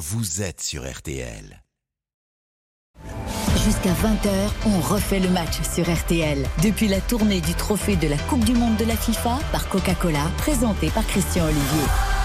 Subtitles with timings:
[0.00, 1.62] vous êtes sur RTL.
[3.66, 6.46] Jusqu'à 20h, on refait le match sur RTL.
[6.62, 10.24] Depuis la tournée du trophée de la Coupe du Monde de la FIFA par Coca-Cola,
[10.38, 12.19] présenté par Christian Olivier.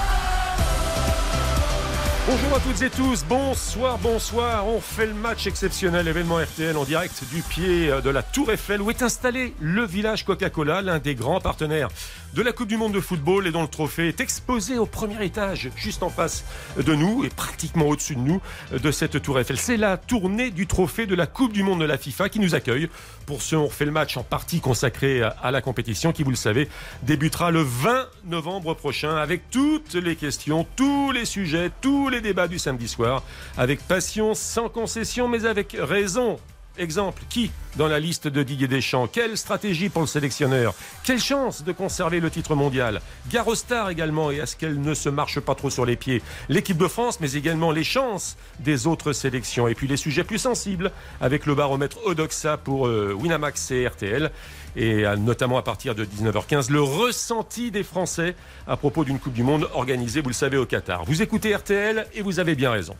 [2.27, 4.67] Bonjour à toutes et tous, bonsoir, bonsoir.
[4.67, 8.81] On fait le match exceptionnel événement RTL en direct du pied de la Tour Eiffel
[8.81, 11.89] où est installé le village Coca-Cola, l'un des grands partenaires
[12.33, 15.23] de la Coupe du Monde de football et dont le trophée est exposé au premier
[15.23, 16.43] étage, juste en face
[16.75, 19.57] de nous et pratiquement au-dessus de nous de cette Tour Eiffel.
[19.57, 22.55] C'est la tournée du trophée de la Coupe du Monde de la FIFA qui nous
[22.55, 22.89] accueille
[23.27, 26.35] pour ce On refait le match en partie consacré à la compétition qui, vous le
[26.35, 26.67] savez,
[27.03, 32.21] débutera le 20 novembre prochain avec toutes les questions, tous les sujets, tous les les
[32.21, 33.23] débats du samedi soir,
[33.57, 36.39] avec passion, sans concession, mais avec raison.
[36.77, 39.07] Exemple, qui dans la liste de Didier Deschamps?
[39.07, 40.73] Quelle stratégie pour le sélectionneur?
[41.05, 43.01] Quelle chance de conserver le titre mondial?
[43.29, 46.21] Garostar également, et à ce qu'elle ne se marche pas trop sur les pieds.
[46.49, 49.69] L'équipe de France, mais également les chances des autres sélections.
[49.69, 54.31] Et puis les sujets plus sensibles, avec le baromètre Odoxa pour euh, Winamax et RTL
[54.75, 58.35] et notamment à partir de 19h15, le ressenti des Français
[58.67, 61.05] à propos d'une Coupe du Monde organisée, vous le savez, au Qatar.
[61.05, 62.95] Vous écoutez RTL et vous avez bien raison.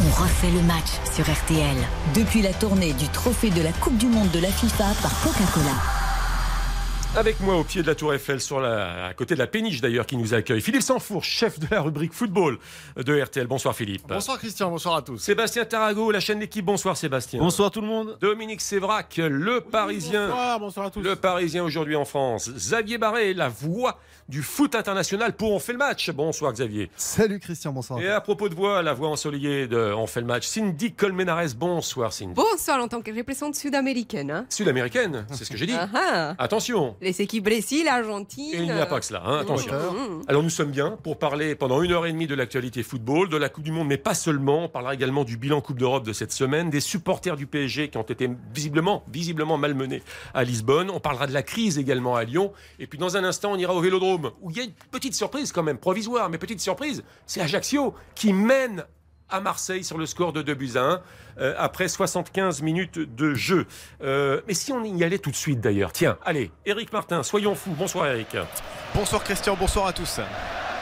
[0.00, 1.76] On refait le match sur RTL
[2.14, 6.07] depuis la tournée du trophée de la Coupe du Monde de la FIFA par Coca-Cola.
[7.16, 9.80] Avec moi au pied de la Tour Eiffel, sur la, à côté de la péniche
[9.80, 12.58] d'ailleurs, qui nous accueille, Philippe Sanfour, chef de la rubrique football
[12.96, 13.46] de RTL.
[13.46, 14.06] Bonsoir Philippe.
[14.06, 15.18] Bonsoir Christian, bonsoir à tous.
[15.18, 16.64] Sébastien Tarago, la chaîne d'équipe.
[16.64, 17.40] Bonsoir Sébastien.
[17.40, 18.18] Bonsoir tout le monde.
[18.20, 20.28] Dominique Sévrac, le Parisien.
[20.28, 21.00] Bonsoir, bonsoir à tous.
[21.00, 22.50] Le Parisien aujourd'hui en France.
[22.50, 23.98] Xavier Barré, la voix
[24.28, 26.10] du foot international pour On fait le match.
[26.10, 26.90] Bonsoir Xavier.
[26.96, 27.98] Salut Christian, bonsoir.
[28.00, 31.54] Et à propos de voix, la voix ensoleillée de On fait le match, Cindy Colmenares.
[31.56, 32.34] Bonsoir Cindy.
[32.34, 34.30] Bonsoir en tant que représentante sud-américaine.
[34.30, 34.46] Hein.
[34.50, 35.74] Sud-américaine, c'est ce que j'ai dit.
[35.74, 36.34] Ah ah.
[36.38, 36.96] Attention.
[37.00, 38.54] Les équipes Brésil, Argentine.
[38.54, 39.72] Et il n'y a pas que cela, hein, attention.
[39.72, 40.22] Mmh.
[40.28, 43.36] Alors nous sommes bien pour parler pendant une heure et demie de l'actualité football, de
[43.38, 44.64] la Coupe du Monde, mais pas seulement.
[44.64, 47.96] On parlera également du bilan Coupe d'Europe de cette semaine, des supporters du PSG qui
[47.96, 50.02] ont été visiblement, visiblement malmenés
[50.34, 50.90] à Lisbonne.
[50.90, 52.52] On parlera de la crise également à Lyon.
[52.78, 55.14] Et puis dans un instant, on ira au Vélodrome où il y a une petite
[55.14, 57.02] surprise quand même, provisoire, mais petite surprise.
[57.26, 58.84] C'est Ajaccio qui mène
[59.30, 61.02] à Marseille sur le score de 2 buts à 1
[61.38, 63.66] euh, après 75 minutes de jeu.
[64.02, 67.54] Euh, mais si on y allait tout de suite d'ailleurs, tiens, allez, Eric Martin, soyons
[67.54, 67.74] fous.
[67.76, 68.36] Bonsoir Eric.
[68.94, 70.20] Bonsoir Christian, bonsoir à tous.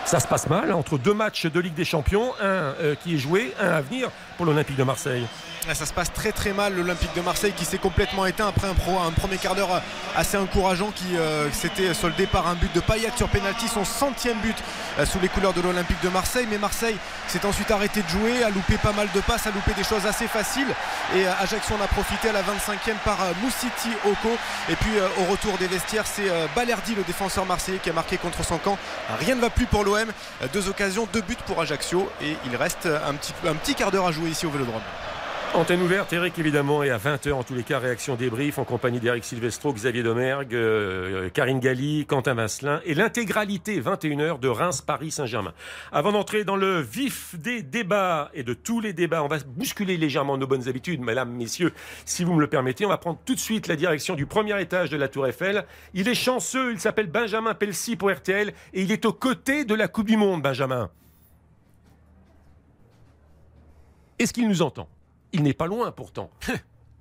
[0.05, 3.19] Ça se passe mal entre deux matchs de Ligue des Champions, un euh, qui est
[3.19, 5.27] joué, un à venir pour l'Olympique de Marseille.
[5.75, 9.11] Ça se passe très très mal l'Olympique de Marseille qui s'est complètement éteint après un,
[9.11, 9.83] premier quart d'heure
[10.17, 14.39] assez encourageant qui euh, s'était soldé par un but de Payet sur penalty, son centième
[14.39, 14.57] but
[14.99, 16.47] euh, sous les couleurs de l'Olympique de Marseille.
[16.49, 16.97] Mais Marseille
[17.27, 20.07] s'est ensuite arrêté de jouer, a loupé pas mal de passes, a loupé des choses
[20.07, 20.69] assez faciles.
[21.17, 24.37] Et euh, Ajaccio en a profité à la 25e par Moussiti Oko.
[24.71, 28.45] Et puis au retour des vestiaires, c'est Balerdi, le défenseur marseillais, qui a marqué contre
[28.45, 28.79] son camp.
[29.19, 30.13] Rien ne va plus pour l'OM.
[30.53, 32.09] Deux occasions, deux buts pour Ajaccio.
[32.23, 34.83] Et il reste un petit, un petit quart d'heure à jouer ici au Vélodrome.
[35.57, 39.01] Antenne ouverte, Eric évidemment, et à 20h en tous les cas, réaction débrief en compagnie
[39.01, 45.55] d'Eric Silvestro, Xavier Domergue, euh, Karine Galli, Quentin Vasselin et l'intégralité 21h de Reims-Paris-Saint-Germain.
[45.93, 49.97] Avant d'entrer dans le vif des débats et de tous les débats, on va bousculer
[49.97, 51.73] légèrement nos bonnes habitudes, mesdames, messieurs,
[52.05, 52.85] si vous me le permettez.
[52.85, 55.65] On va prendre tout de suite la direction du premier étage de la Tour Eiffel.
[55.95, 59.75] Il est chanceux, il s'appelle Benjamin Pelsi pour RTL et il est aux côtés de
[59.75, 60.91] la Coupe du Monde, Benjamin.
[64.19, 64.87] Est-ce qu'il nous entend?
[65.37, 66.31] Il n'est pas loin pourtant.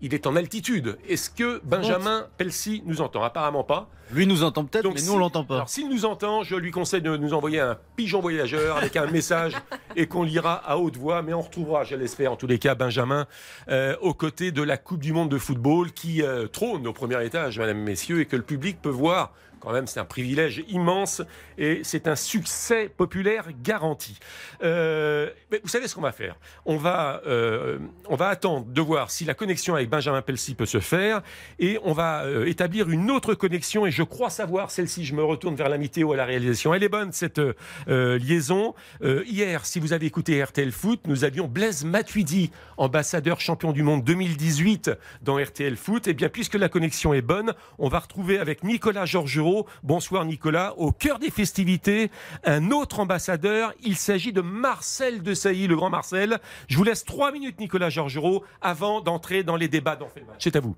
[0.01, 0.97] Il est en altitude.
[1.07, 3.23] Est-ce que Benjamin Pelsi nous entend?
[3.23, 3.89] Apparemment pas.
[4.11, 5.55] Lui nous entend peut-être, mais nous on l'entend pas.
[5.55, 9.07] Alors s'il nous entend, je lui conseille de nous envoyer un pigeon voyageur avec un
[9.11, 9.53] message
[9.95, 11.21] et qu'on lira à haute voix.
[11.21, 13.25] Mais on retrouvera, je l'espère en tous les cas, Benjamin
[13.69, 17.25] euh, aux côtés de la Coupe du Monde de football qui euh, trône au premier
[17.25, 19.31] étage, mesdames, messieurs, et que le public peut voir
[19.73, 21.21] même, c'est un privilège immense
[21.57, 24.17] et c'est un succès populaire garanti.
[24.63, 25.29] Euh,
[25.63, 26.35] vous savez ce qu'on va faire?
[26.65, 30.65] On va, euh, on va attendre de voir si la connexion avec Benjamin Pelsi peut
[30.65, 31.21] se faire
[31.59, 35.05] et on va euh, établir une autre connexion et je crois savoir celle-ci.
[35.05, 36.73] Je me retourne vers l'amitié ou à la réalisation.
[36.73, 37.41] Elle est bonne cette
[37.87, 38.73] liaison.
[39.01, 44.03] hier, si vous avez écouté RTL Foot, nous avions Blaise Matuidi, ambassadeur champion du monde
[44.03, 44.91] 2018
[45.21, 46.07] dans RTL Foot.
[46.07, 50.25] Et eh bien, puisque la connexion est bonne, on va retrouver avec Nicolas Georgerot Bonsoir
[50.25, 50.73] Nicolas.
[50.77, 52.11] Au cœur des festivités,
[52.43, 53.73] un autre ambassadeur.
[53.83, 56.39] Il s'agit de Marcel de Sailly, le grand Marcel.
[56.67, 59.95] Je vous laisse trois minutes, Nicolas Georgerot, avant d'entrer dans les débats
[60.27, 60.37] match.
[60.39, 60.75] C'est à vous.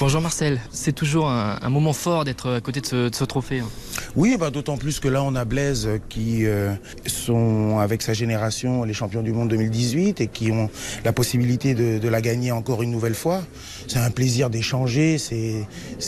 [0.00, 3.60] Bonjour Marcel, c'est toujours un, moment fort d'être à côté de ce, trophée.
[3.60, 3.68] Hein.
[4.16, 6.74] Oui, bah, d'autant plus que là on a Blaise qui euh,
[7.06, 10.68] sont avec sa génération les champions du monde 2018 et qui ont
[11.04, 13.42] la possibilité de, la gagner encore une nouvelle fois.
[13.86, 15.66] C'est un plaisir d'échanger, c'est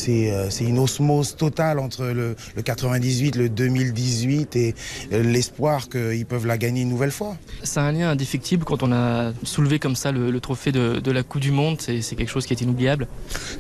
[0.08, 4.74] euh, une osmose totale entre le, 98, le 2018 et
[5.12, 7.36] euh, l'espoir qu'ils peuvent la gagner une nouvelle fois.
[7.62, 11.22] C'est un lien indéfectible quand on a soulevé comme ça le, trophée de, de, la
[11.22, 13.06] Coupe du Monde, c'est quelque chose qui est inoubliable.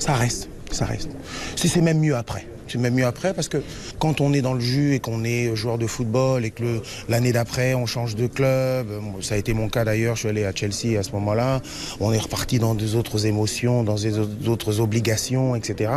[0.06, 1.10] Ça reste, ça reste.
[1.56, 2.46] C'est même mieux après.
[2.68, 3.58] C'est même mieux après parce que
[3.98, 7.32] quand on est dans le jus et qu'on est joueur de football et que l'année
[7.32, 8.86] d'après on change de club,
[9.20, 11.60] ça a été mon cas d'ailleurs, je suis allé à Chelsea à ce moment-là,
[11.98, 14.16] on est reparti dans des autres émotions, dans des
[14.48, 15.90] autres obligations, etc.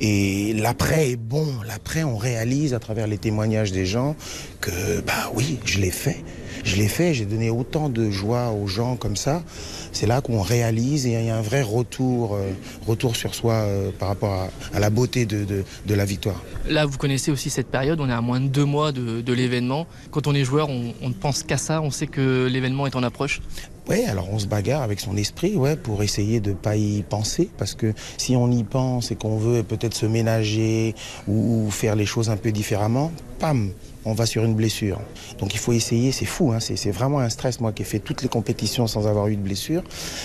[0.00, 4.16] Et l'après est bon, l'après on réalise à travers les témoignages des gens
[4.62, 6.24] que bah oui, je l'ai fait.
[6.64, 9.42] Je l'ai fait, j'ai donné autant de joie aux gens comme ça.
[9.92, 12.52] C'est là qu'on réalise et il y a un vrai retour, euh,
[12.86, 16.42] retour sur soi euh, par rapport à, la beauté de, de, la victoire.
[16.68, 19.86] Là, vous connaissez aussi cette période, on est à moins de deux mois de, l'événement.
[20.10, 22.96] Quand on est joueur, on, on ne pense qu'à ça, on sait que l'événement est
[22.96, 23.40] en approche.
[23.88, 27.50] Oui, alors on se bagarre avec son esprit, ouais, pour essayer de pas y penser,
[27.58, 30.94] parce que si on y pense et qu'on veut peut-être se ménager
[31.26, 33.10] ou faire les choses un peu différemment,
[33.40, 33.72] pam,
[34.04, 35.00] on va sur une blessure.
[35.38, 37.60] Donc il faut essayer, c'est fou, hein, c'est vraiment un stress.
[37.60, 39.82] Moi qui ai fait toutes les compétitions sans avoir eu de blessure,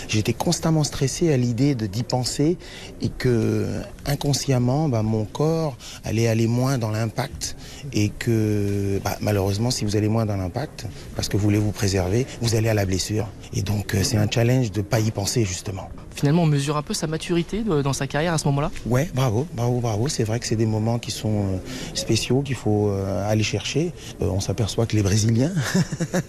[0.08, 2.58] j'étais constamment stressé à l'idée de d'y penser
[3.02, 7.56] et que inconsciemment, bah, mon corps allait aller moins dans l'impact
[7.94, 11.72] et que bah, malheureusement, si vous allez moins dans l'impact, parce que vous voulez vous
[11.72, 13.28] préserver, vous allez à la blessure.
[13.54, 16.78] Et donc euh, c'est un challenge de ne pas y penser justement finalement on mesure
[16.78, 18.72] un peu sa maturité dans sa carrière à ce moment-là?
[18.86, 20.08] Ouais, bravo, bravo, bravo.
[20.08, 21.58] C'est vrai que c'est des moments qui sont euh,
[21.94, 23.67] spéciaux, qu'il faut euh, aller chercher.
[23.76, 23.90] Euh,
[24.22, 25.52] on s'aperçoit que les Brésiliens,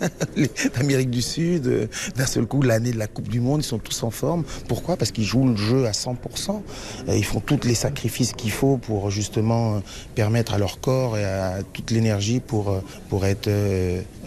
[0.74, 4.02] d'Amérique du Sud, d'un seul coup, l'année de la Coupe du Monde, ils sont tous
[4.02, 4.44] en forme.
[4.66, 4.96] Pourquoi?
[4.96, 6.60] Parce qu'ils jouent le jeu à 100%.
[7.08, 9.82] Ils font tous les sacrifices qu'il faut pour justement
[10.14, 13.50] permettre à leur corps et à toute l'énergie pour, pour être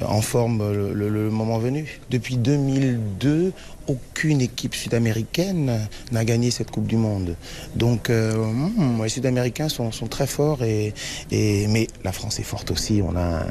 [0.05, 1.99] en forme le moment venu.
[2.09, 3.51] Depuis 2002,
[3.87, 7.35] aucune équipe sud-américaine n'a gagné cette Coupe du Monde.
[7.75, 13.01] Donc euh, hmm, les Sud-Américains sont, très forts, mais la France est forte aussi.
[13.03, 13.43] On a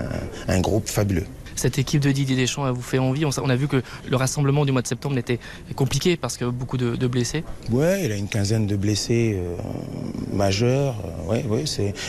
[0.49, 1.27] un groupe fabuleux
[1.61, 4.65] cette équipe de Didier Deschamps a vous fait envie on, a vu que le rassemblement
[4.65, 5.39] du mois de septembre était
[5.77, 7.45] compliqué parce que beaucoup de, blessés.
[7.71, 9.57] Ouais, il a une quinzaine de blessés euh,
[10.33, 10.97] majeurs.
[11.05, 11.65] Euh, ouais, ouais.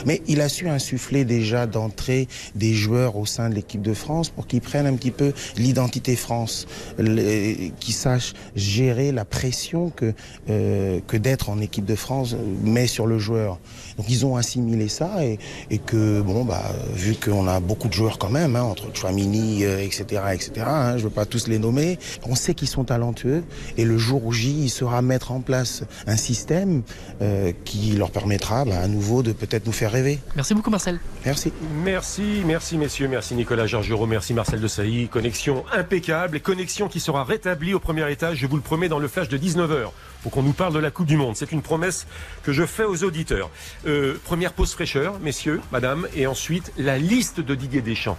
[0.05, 4.29] Mais il a su insuffler déjà d'entrée des joueurs au sein de l'équipe de France
[4.29, 6.65] pour qu'ils prennent un petit peu l'identité France,
[6.97, 10.13] qu'ils sachent gérer la pression que
[10.49, 13.59] euh, que d'être en équipe de France met sur le joueur.
[13.97, 15.39] Donc ils ont assimilé ça et,
[15.69, 16.63] et que bon bah
[16.93, 20.51] vu qu'on a beaucoup de joueurs quand même hein, entre Chouamini etc., euh, etc.
[20.67, 21.99] Hein, je ne veux pas tous les nommer.
[22.23, 23.43] On sait qu'ils sont talentueux
[23.77, 26.83] et le jour où J, il sera mettre en place un système
[27.21, 30.19] euh, qui leur permettra bah, à nouveau de peut-être nous faire rêver.
[30.35, 30.99] Merci beaucoup Marcel.
[31.25, 31.51] Merci.
[31.83, 35.07] Merci, merci messieurs, merci Nicolas Georgerot, merci Marcel de Sailly.
[35.07, 38.99] Connexion impeccable et connexion qui sera rétablie au premier étage, je vous le promets, dans
[38.99, 39.89] le flash de 19h
[40.21, 41.35] pour qu'on nous parle de la Coupe du Monde.
[41.35, 42.07] C'est une promesse
[42.43, 43.49] que je fais aux auditeurs.
[43.87, 48.17] Euh, première pause fraîcheur, messieurs, madame, et ensuite la liste de Didier Deschamps.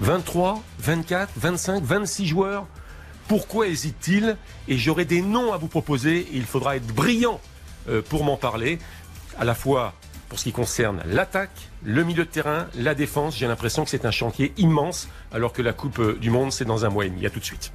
[0.00, 2.66] 23, 24, 25, 26 joueurs.
[3.28, 4.36] Pourquoi hésite-t-il
[4.68, 7.40] Et j'aurai des noms à vous proposer il faudra être brillant
[7.88, 8.78] euh, pour m'en parler,
[9.38, 9.94] à la fois
[10.28, 13.36] pour ce qui concerne l'attaque, le milieu de terrain, la défense.
[13.36, 16.64] J'ai l'impression que c'est un chantier immense, alors que la Coupe euh, du Monde, c'est
[16.64, 17.24] dans un mois et demi.
[17.24, 17.72] À tout de suite.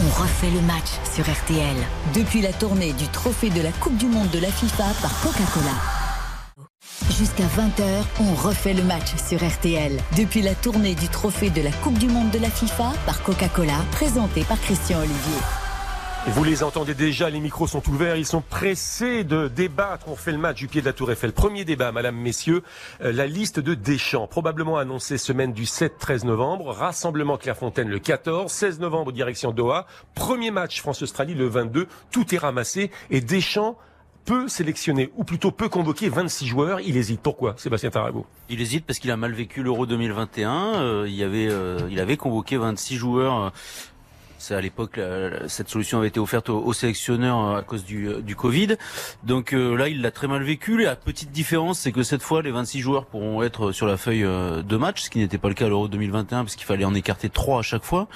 [0.00, 1.76] On refait le match sur RTL.
[2.14, 5.97] Depuis la tournée du trophée de la Coupe du Monde de la FIFA par Coca-Cola.
[7.06, 9.92] Jusqu'à 20h, on refait le match sur RTL.
[10.16, 13.78] Depuis la tournée du trophée de la Coupe du Monde de la FIFA par Coca-Cola,
[13.92, 15.38] présenté par Christian Olivier.
[16.26, 20.08] Vous les entendez déjà, les micros sont ouverts, ils sont pressés de débattre.
[20.08, 21.32] On fait le match du pied de la Tour Eiffel.
[21.32, 22.62] Premier débat, madame, messieurs,
[23.02, 28.50] euh, la liste de Deschamps, probablement annoncée semaine du 7-13 novembre, rassemblement Clairefontaine le 14,
[28.50, 33.78] 16 novembre direction Doha, premier match France-Australie le 22, tout est ramassé et Deschamps
[34.24, 36.80] peut sélectionner, ou plutôt peut convoquer 26 joueurs.
[36.80, 37.20] Il hésite.
[37.20, 40.74] Pourquoi, Sébastien Tarago Il hésite parce qu'il a mal vécu l'Euro 2021.
[40.74, 43.50] Euh, il, avait, euh, il avait convoqué 26 joueurs euh,
[44.50, 45.00] à l'époque,
[45.46, 48.76] cette solution avait été offerte aux, sélectionneurs euh, à cause du, euh, du Covid.
[49.24, 50.82] Donc euh, là, il l'a très mal vécu.
[50.82, 54.22] La petite différence, c'est que cette fois, les 26 joueurs pourront être sur la feuille
[54.22, 56.94] de match, ce qui n'était pas le cas à l'Euro 2021, parce qu'il fallait en
[56.94, 58.08] écarter trois à chaque fois.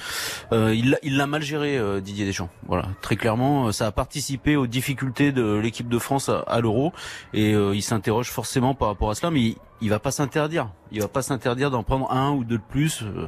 [0.51, 2.49] il l'a mal géré, Didier Deschamps.
[2.67, 6.93] Voilà, très clairement, ça a participé aux difficultés de l'équipe de France à, à l'Euro,
[7.33, 9.57] et il s'interroge forcément par rapport à cela, mais il
[9.89, 10.69] va pas s'interdire.
[10.91, 13.27] Il va pas s'interdire d'en prendre un ou deux de plus euh,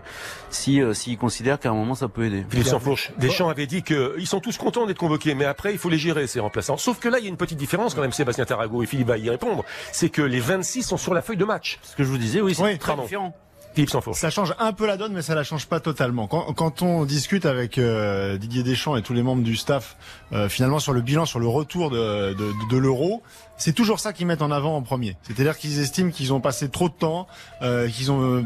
[0.49, 2.45] si euh, s'il considère qu'à un moment ça peut aider.
[2.49, 5.89] Philippe Fourche, Deschamps avait dit qu'ils sont tous contents d'être convoqués, mais après, il faut
[5.89, 6.77] les gérer, ces remplaçants.
[6.77, 9.07] Sauf que là, il y a une petite différence quand même, Sébastien Tarago, et Philippe
[9.07, 9.63] va y répondre.
[9.91, 11.79] C'est que les 26 sont sur la feuille de match.
[11.81, 13.35] Ce que je vous disais, oui, c'est très différent.
[14.13, 16.27] Ça change un peu la donne, mais ça la change pas totalement.
[16.27, 19.97] Quand, on discute avec euh, Didier Deschamps et tous les membres du staff,
[20.33, 23.21] euh, finalement sur le bilan, sur le retour de l'euro,
[23.57, 25.17] c'est toujours ça qu'ils mettent en avant en premier.
[25.23, 27.27] C'est-à-dire qu'ils estiment qu'ils ont passé trop de temps,
[27.61, 28.45] euh, qu'ils ont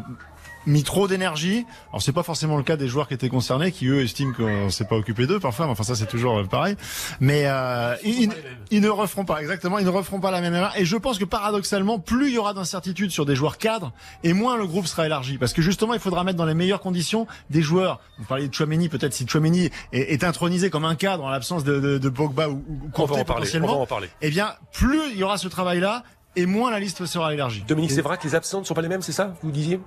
[0.65, 1.65] mis trop d'énergie.
[1.89, 4.69] Alors c'est pas forcément le cas des joueurs qui étaient concernés, qui eux estiment qu'on
[4.69, 5.65] s'est pas occupé d'eux parfois.
[5.65, 6.75] Mais enfin ça c'est toujours euh, pareil.
[7.19, 8.29] Mais euh, ils,
[8.71, 10.73] ils, ne referont pas exactement, ils ne referont pas la même erreur.
[10.77, 13.91] Et je pense que paradoxalement, plus il y aura d'incertitudes sur des joueurs cadres,
[14.23, 16.81] et moins le groupe sera élargi, parce que justement il faudra mettre dans les meilleures
[16.81, 17.99] conditions des joueurs.
[18.17, 21.63] Vous parliez de Chouameni, peut-être si Chouameni est, est, intronisé comme un cadre en l'absence
[21.63, 24.09] de, de, de, Pogba ou, ou on va en parler, on va en parler.
[24.21, 26.03] Eh bien, plus il y aura ce travail-là,
[26.35, 27.63] et moins la liste sera élargie.
[27.67, 29.79] Dominique, c'est vrai que les absents ne sont pas les mêmes, c'est ça Vous disiez?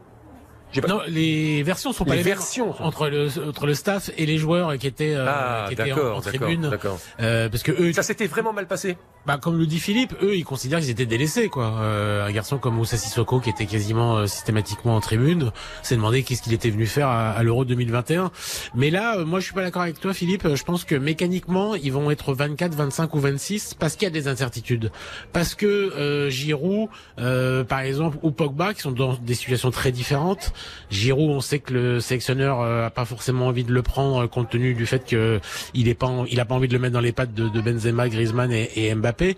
[0.80, 0.88] Pas...
[0.88, 4.76] Non, les versions sont pas les, versions entre le entre le staff et les joueurs
[4.78, 6.70] qui étaient, euh, ah, qui étaient en, en tribune.
[7.20, 8.96] Euh, parce que eux, ça s'était vraiment mal passé.
[9.24, 11.78] Bah comme le dit Philippe, eux ils considèrent qu'ils étaient délaissés quoi.
[11.80, 15.52] Euh, un garçon comme Moussa Sissoko qui était quasiment euh, systématiquement en tribune,
[15.84, 18.32] s'est demandé qu'est-ce qu'il était venu faire à, à l'Euro 2021.
[18.74, 20.52] Mais là, euh, moi je suis pas d'accord avec toi Philippe.
[20.52, 24.10] Je pense que mécaniquement ils vont être 24, 25 ou 26 parce qu'il y a
[24.10, 24.90] des incertitudes.
[25.32, 30.52] Parce que euh, Giroud, par exemple, ou Pogba qui sont dans des situations très différentes.
[30.90, 34.74] Giroud, on sait que le sélectionneur a pas forcément envie de le prendre compte tenu
[34.74, 35.40] du fait que
[35.74, 37.60] il est pas, il a pas envie de le mettre dans les pattes de, de
[37.60, 39.36] Benzema, Griezmann et, et Mbappé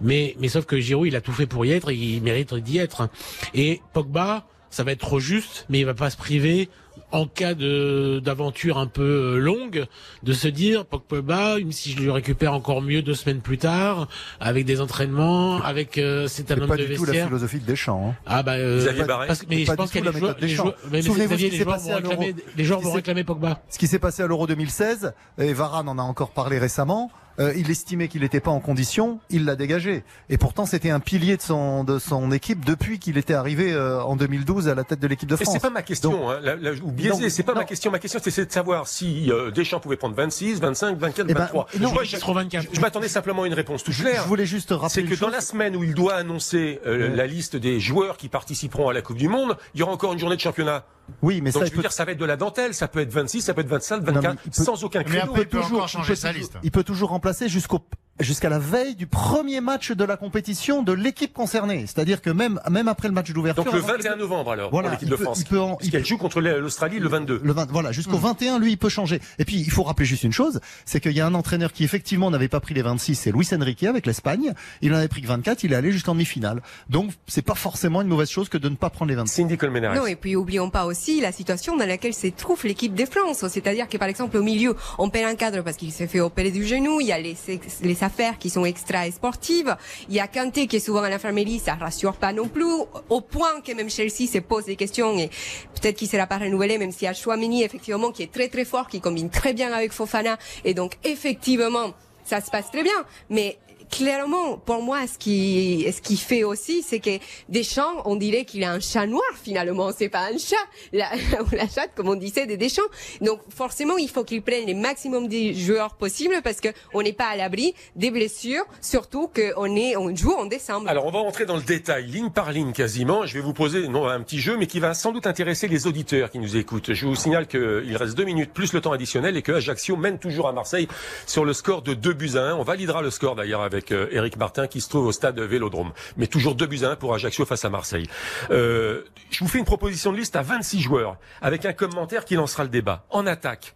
[0.00, 2.54] mais, mais sauf que Giroud, il a tout fait pour y être, et il mérite
[2.54, 3.08] d'y être.
[3.54, 6.68] Et Pogba, ça va être trop juste, mais il va pas se priver
[7.12, 9.02] en cas de d'aventure un peu
[9.34, 9.86] euh, longue,
[10.22, 14.08] de se dire Pogba, même si je le récupère encore mieux deux semaines plus tard,
[14.40, 17.06] avec des entraînements, avec euh, c'est un homme pas de du vestiaire.
[17.06, 18.08] tout la philosophie de Deschamps.
[18.10, 18.14] Hein.
[18.26, 18.84] Ah bah euh,
[19.26, 21.78] parce, mais je pense qu'il y a des joueurs, les joueurs, mais Xavier, les joueurs
[21.78, 23.60] vont réclamer, les joueurs vont réclamer Pogba.
[23.68, 27.10] Ce qui s'est passé à l'Euro 2016, et Varane en a encore parlé récemment.
[27.40, 30.04] Euh, il estimait qu'il n'était pas en condition, il l'a dégagé.
[30.28, 34.02] Et pourtant, c'était un pilier de son, de son équipe depuis qu'il était arrivé euh,
[34.02, 35.52] en 2012 à la tête de l'équipe de France.
[35.52, 37.60] C'est pas ma question, donc, hein, la, la, ou biaisé, c'est pas non.
[37.60, 37.90] ma question.
[37.90, 41.40] Ma question, c'est de savoir si euh, Deschamps pouvait prendre 26, 25, 24, eh ben,
[41.40, 41.66] 23.
[41.80, 44.22] Non, Moi, je, je, je m'attendais simplement à une réponse toute claire.
[44.22, 44.88] Je voulais juste rappeler.
[44.88, 47.16] C'est que dans la semaine où il doit annoncer euh, ouais.
[47.16, 50.12] la liste des joueurs qui participeront à la Coupe du Monde, il y aura encore
[50.12, 50.84] une journée de championnat.
[51.22, 51.82] Oui, mais Donc, ça, je veux peut...
[51.82, 52.74] dire, ça va être de la dentelle.
[52.74, 54.50] Ça peut être 26, ça peut être 27, 24, non, peut...
[54.50, 55.32] sans aucun créneau.
[55.34, 56.54] Mais il peut toujours changer sa liste.
[56.62, 57.80] Il peut toujours remplacer jusqu'au
[58.20, 61.86] jusqu'à la veille du premier match de la compétition de l'équipe concernée.
[61.86, 63.64] C'est-à-dire que même, même après le match d'ouverture.
[63.64, 65.40] Donc le 21 novembre alors, voilà, pour l'équipe de peut, France.
[65.40, 67.40] Il peut en, Parce qu'elle joue contre l'Australie le 22.
[67.42, 68.22] Le 20, voilà, jusqu'au mmh.
[68.22, 69.20] 21, lui, il peut changer.
[69.38, 71.84] Et puis, il faut rappeler juste une chose, c'est qu'il y a un entraîneur qui
[71.84, 74.52] effectivement n'avait pas pris les 26, c'est Luis Enrique avec l'Espagne.
[74.80, 76.62] Il en avait pris que 24, il est allé jusqu'en demi-finale.
[76.88, 79.34] Donc, c'est pas forcément une mauvaise chose que de ne pas prendre les 26.
[79.34, 79.94] Cindy Colmenares.
[79.94, 83.44] Non, et puis oublions pas aussi la situation dans laquelle se trouve l'équipe de France.
[83.48, 86.50] C'est-à-dire que par exemple, au milieu, on perd un cadre parce qu'il s'est fait opérer
[86.50, 87.36] du genou, il y a les,
[87.82, 89.76] les affaires qui sont extra sportive.
[90.08, 92.64] Il y a Kanté qui est souvent à l'infirmerie, ça rassure pas non plus,
[93.08, 95.28] au point que même Chelsea se pose des questions et
[95.74, 99.00] peut-être qu'il sera pas renouvelé, même a Chouamini effectivement qui est très très fort, qui
[99.00, 101.92] combine très bien avec Fofana et donc effectivement
[102.24, 103.04] ça se passe très bien.
[103.30, 103.58] Mais
[103.90, 108.64] clairement, pour moi, ce qui, ce qui fait aussi, c'est que Deschamps, on dirait qu'il
[108.64, 109.90] a un chat noir finalement.
[109.96, 110.56] C'est pas un chat,
[110.92, 111.10] la,
[111.52, 112.82] la chatte, comme on disait, de Deschamps.
[113.20, 117.12] Donc forcément, il faut qu'il prenne le maximum de joueurs possibles parce que on n'est
[117.12, 120.88] pas à l'abri des blessures, surtout qu'on est, on joue en décembre.
[120.88, 123.26] Alors on va rentrer dans le détail, ligne par ligne quasiment.
[123.26, 125.86] Je vais vous poser non un petit jeu, mais qui va sans doute intéresser les
[125.86, 126.92] auditeurs qui nous écoutent.
[126.92, 130.18] Je vous signale qu'il reste deux minutes plus le temps additionnel et que Ajaccio mène
[130.18, 130.88] toujours à Marseille
[131.26, 132.54] sur le score de 2 buts à 1.
[132.54, 135.92] On validera le score d'ailleurs avec Eric Martin qui se trouve au stade Vélodrome.
[136.16, 138.06] Mais toujours 2 buts à 1 pour Ajaccio face à Marseille.
[138.50, 142.34] Euh, je vous fais une proposition de liste à 26 joueurs avec un commentaire qui
[142.36, 143.04] lancera le débat.
[143.10, 143.74] En attaque.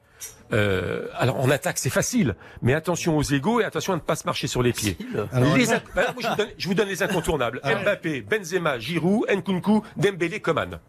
[0.53, 4.17] Euh, alors en attaque c'est facile, mais attention aux égaux et attention à ne pas
[4.17, 4.97] se marcher sur les pieds.
[5.33, 5.83] Alors, les a...
[5.95, 7.61] alors, moi, je, vous donne, je, vous donne, les incontournables.
[7.63, 10.81] Alors, Mbappé, Benzema, Giroud, Nkunku, Dembélé, Coman.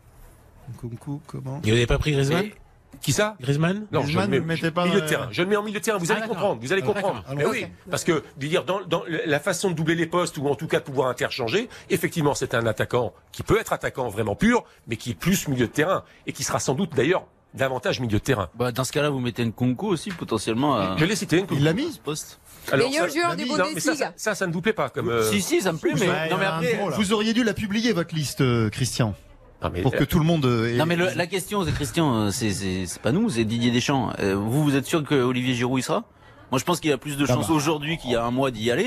[0.73, 1.61] Nkunku, comment?
[1.65, 2.45] Il n'avait pas pris Griezmann?
[2.45, 2.53] Et...
[3.01, 3.35] Qui ça?
[3.39, 3.85] Griezmann?
[3.91, 5.27] Non, Griezmann je le mets pas milieu de terrain.
[5.31, 5.97] Je le mets en milieu de terrain.
[5.97, 6.59] Vous Ah, allez comprendre.
[6.61, 7.23] Vous allez Ah, comprendre.
[7.35, 10.55] Mais oui, parce que dire dans, dans la façon de doubler les postes ou en
[10.55, 14.63] tout cas de pouvoir interchanger, effectivement, c'est un attaquant qui peut être attaquant vraiment pur,
[14.87, 18.19] mais qui est plus milieu de terrain et qui sera sans doute d'ailleurs davantage milieu
[18.19, 18.49] de terrain.
[18.55, 20.75] Bah, dans ce cas-là, vous mettez Nkunku aussi potentiellement.
[20.75, 20.95] À...
[20.97, 21.37] Je l'ai cité.
[21.37, 21.55] Nkunku.
[21.55, 22.39] Il l'a mis poste.
[22.71, 24.07] Alors, Meilleur joueur du Bundesliga.
[24.07, 25.09] Ça, ça, ça, ne vous plaît pas comme.
[25.09, 25.23] Euh...
[25.23, 26.77] Si si, ça me plaît, mais non mais après.
[26.95, 29.15] Vous auriez dû la publier, votre liste, euh, Christian.
[29.61, 30.45] Non, mais, pour que tout le monde.
[30.45, 33.29] euh, ait- Non mais le- la question, c'est Christian, euh, c'est c'est c'est pas nous,
[33.29, 34.11] c'est Didier Deschamps.
[34.19, 36.03] Euh, vous vous êtes sûr que Olivier Giroud y sera?
[36.51, 37.53] Moi, je pense qu'il a plus de Ah chance bah.
[37.53, 38.85] aujourd'hui qu'il y a un mois d'y aller.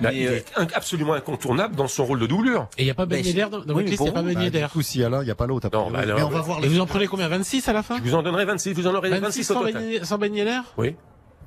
[0.00, 2.68] Là, Mais, il euh, est in- absolument incontournable dans son rôle de doublure.
[2.78, 4.10] Et il n'y a pas Ben Ben, Yedder dans, dans oui, votre liste, pour il
[4.10, 4.60] n'y a pas Ben Bah, Yedder.
[4.60, 5.68] du coup, s'il y a l'un, il n'y a pas l'autre.
[5.72, 7.26] Non, bah, alors, mais on va voir Et les vous en prenez combien?
[7.26, 7.96] 26 à la fin?
[7.96, 9.82] Je vous en donnerai 26, vous en aurez 26, 26 au sans total.
[9.82, 10.60] Ben, sans Ben Yedder?
[10.78, 10.94] Oui.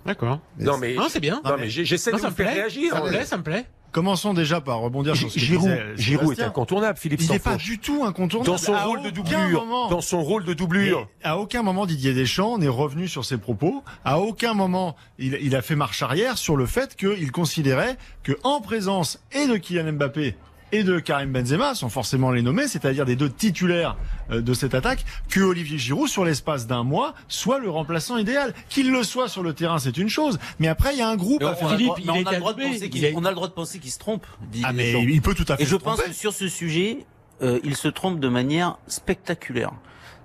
[0.06, 0.40] D'accord.
[0.60, 1.40] Non, mais, Non, c'est bien.
[1.46, 2.92] non, mais j'essaie de vous faire réagir.
[2.92, 3.66] Ça me plaît, ça me plaît.
[3.94, 7.40] Commençons déjà par rebondir sur ce que Giroud, disait Giroud est incontournable, Philippe Il n'est
[7.40, 8.50] pas du tout incontournable.
[8.52, 9.66] Dans son À rôle de aucun doublure.
[9.66, 9.88] moment.
[9.88, 11.08] Dans son rôle de doublure.
[11.24, 13.84] Et à aucun moment Didier Deschamps n'est revenu sur ses propos.
[14.04, 18.34] À aucun moment il, il a fait marche arrière sur le fait qu'il considérait que
[18.44, 20.36] en présence et de Kylian Mbappé
[20.74, 23.96] et de Karim Benzema, sans forcément les nommer, c'est-à-dire des deux titulaires
[24.32, 28.54] euh, de cette attaque, que Olivier Giroud, sur l'espace d'un mois, soit le remplaçant idéal.
[28.70, 30.40] Qu'il le soit sur le terrain, c'est une chose.
[30.60, 31.68] Mais après, il y a un groupe mais à on, faire.
[31.70, 33.06] a le droit- il mais a on été a le droit de penser il qu'il
[33.06, 34.26] a- on a le droit de penser qu'il se trompe.
[34.52, 35.98] Didier Ah, mais il peut tout à fait Et se je tromper.
[36.02, 37.06] pense que sur ce sujet,
[37.44, 39.72] euh, il se trompe de manière spectaculaire.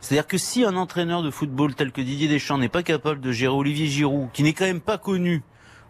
[0.00, 3.32] C'est-à-dire que si un entraîneur de football tel que Didier Deschamps n'est pas capable de
[3.32, 5.42] gérer Olivier Giroud, qui n'est quand même pas connu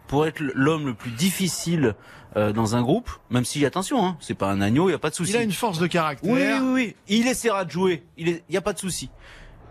[0.07, 1.93] pour être l'homme le plus difficile
[2.37, 4.99] euh, dans un groupe, même si attention, hein, c'est pas un agneau, il y a
[4.99, 5.31] pas de souci.
[5.31, 6.31] Il a une force de caractère.
[6.31, 6.95] Oui, oui, oui.
[7.07, 8.03] Il essaiera de jouer.
[8.17, 9.09] Il est- y a pas de souci.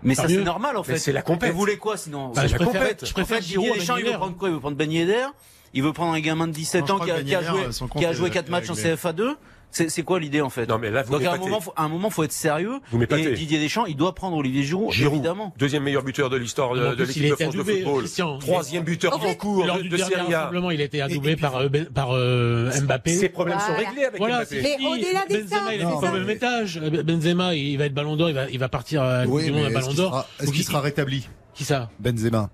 [0.02, 0.98] Mais Tant ça c'est normal en Mais fait.
[0.98, 1.52] c'est la compète.
[1.52, 3.06] Vous voulez quoi sinon Bah, C'est je la préfère, compète.
[3.06, 4.76] je préfère en fait, Giroud Didier à Deschamps, il veut prendre quoi Il veut prendre
[4.76, 5.26] Ben Yedder
[5.74, 7.88] Il veut prendre un gamin de 17 Non, ans qui a, qui a joué, son
[7.88, 8.94] qui a joué est 4 matchs en réglé.
[8.94, 9.34] CFA2
[9.70, 10.66] c'est c'est quoi l'idée en fait?
[10.66, 12.80] Non, mais là, vous Donc à un moment, faut, à un moment, faut être sérieux.
[12.90, 13.02] Vous.
[13.02, 15.52] Et Didier Deschamps, il doit prendre Olivier Giroud, Giroud, évidemment.
[15.58, 17.98] deuxième meilleur buteur de l'histoire de, de l'équipe de France de football.
[18.00, 18.38] Christian.
[18.38, 20.50] Troisième buteur En fait, cours Lors de, du de dernier Serie A.
[20.72, 23.10] il a été Et- adoubé et par, euh, par euh, Mbappé.
[23.16, 24.62] Ses problèmes sont réglés avec Voilà, Mbappé.
[24.62, 26.80] Mais au-delà de Benzema, ça, il est au même étage.
[26.80, 29.86] Benzema, il va être ballon d'or, il va, il va partir à Coupe Oui, ballon
[29.88, 30.10] qu'il d'or.
[30.10, 31.90] sera, est-ce qu'il il- sera rétabli Qui ça?
[32.00, 32.50] Benzema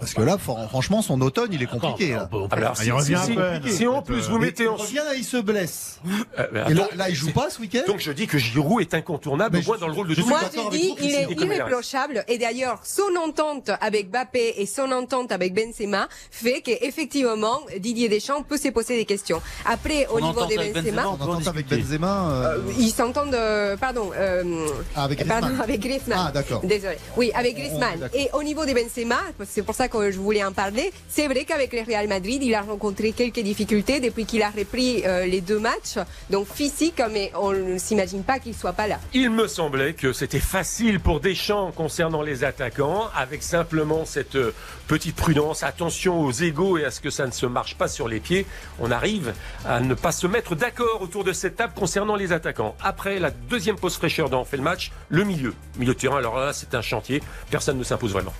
[0.00, 2.14] Parce que là, for- franchement, son automne, il est compliqué.
[2.14, 2.26] on là.
[2.30, 3.20] peut- on peut- Alors, Ah, il si, revient
[3.64, 6.00] si, si, si en plus vous mettez il en revient, il se blesse.
[6.38, 8.80] Euh, mais Et là, là, il joue pas ce week-end donc je dis que Giroud
[8.80, 12.24] est incontournable au moins dans le rôle de Moi, je dis, il est irréprochable.
[12.28, 18.42] Et d'ailleurs, son entente avec Mbappé et son entente avec Benzema fait qu'effectivement, Didier Deschamps
[18.42, 19.40] peut se poser des questions.
[19.64, 21.04] Après, au niveau de Benzema,
[21.46, 21.66] avec.
[21.68, 22.30] Benzema.
[22.30, 25.62] euh, ils s'entendent, euh, pardon, euh, ah, avec pardon, Griezmann.
[25.64, 26.18] avec Griezmann.
[26.28, 26.60] Ah, d'accord.
[26.62, 26.96] Désolé.
[27.16, 28.08] Oui, avec Griezmann.
[28.14, 31.44] Et au niveau de Benzema, c'est pour ça que je voulais en parler, c'est vrai
[31.44, 35.40] qu'avec le Real Madrid, il a rencontré quelques difficultés depuis qu'il a repris euh, les
[35.40, 35.98] deux matchs.
[36.30, 38.98] Donc physique, mais on ne s'imagine pas qu'il soit pas là.
[39.14, 44.54] Il me semblait que c'était facile pour Deschamps concernant les attaquants, avec simplement cette euh,
[44.86, 48.08] petite prudence, attention aux égaux et à ce que ça ne se marche pas sur
[48.08, 48.46] les pieds.
[48.80, 49.34] On arrive
[49.66, 52.74] à ne pas se mettre d'accord autour de cette table concernant les attaquants.
[52.82, 55.54] Après la deuxième pause fraîcheur dont on fait le match, le milieu.
[55.78, 58.34] Milieu de terrain, alors là c'est un chantier, personne ne s'impose vraiment.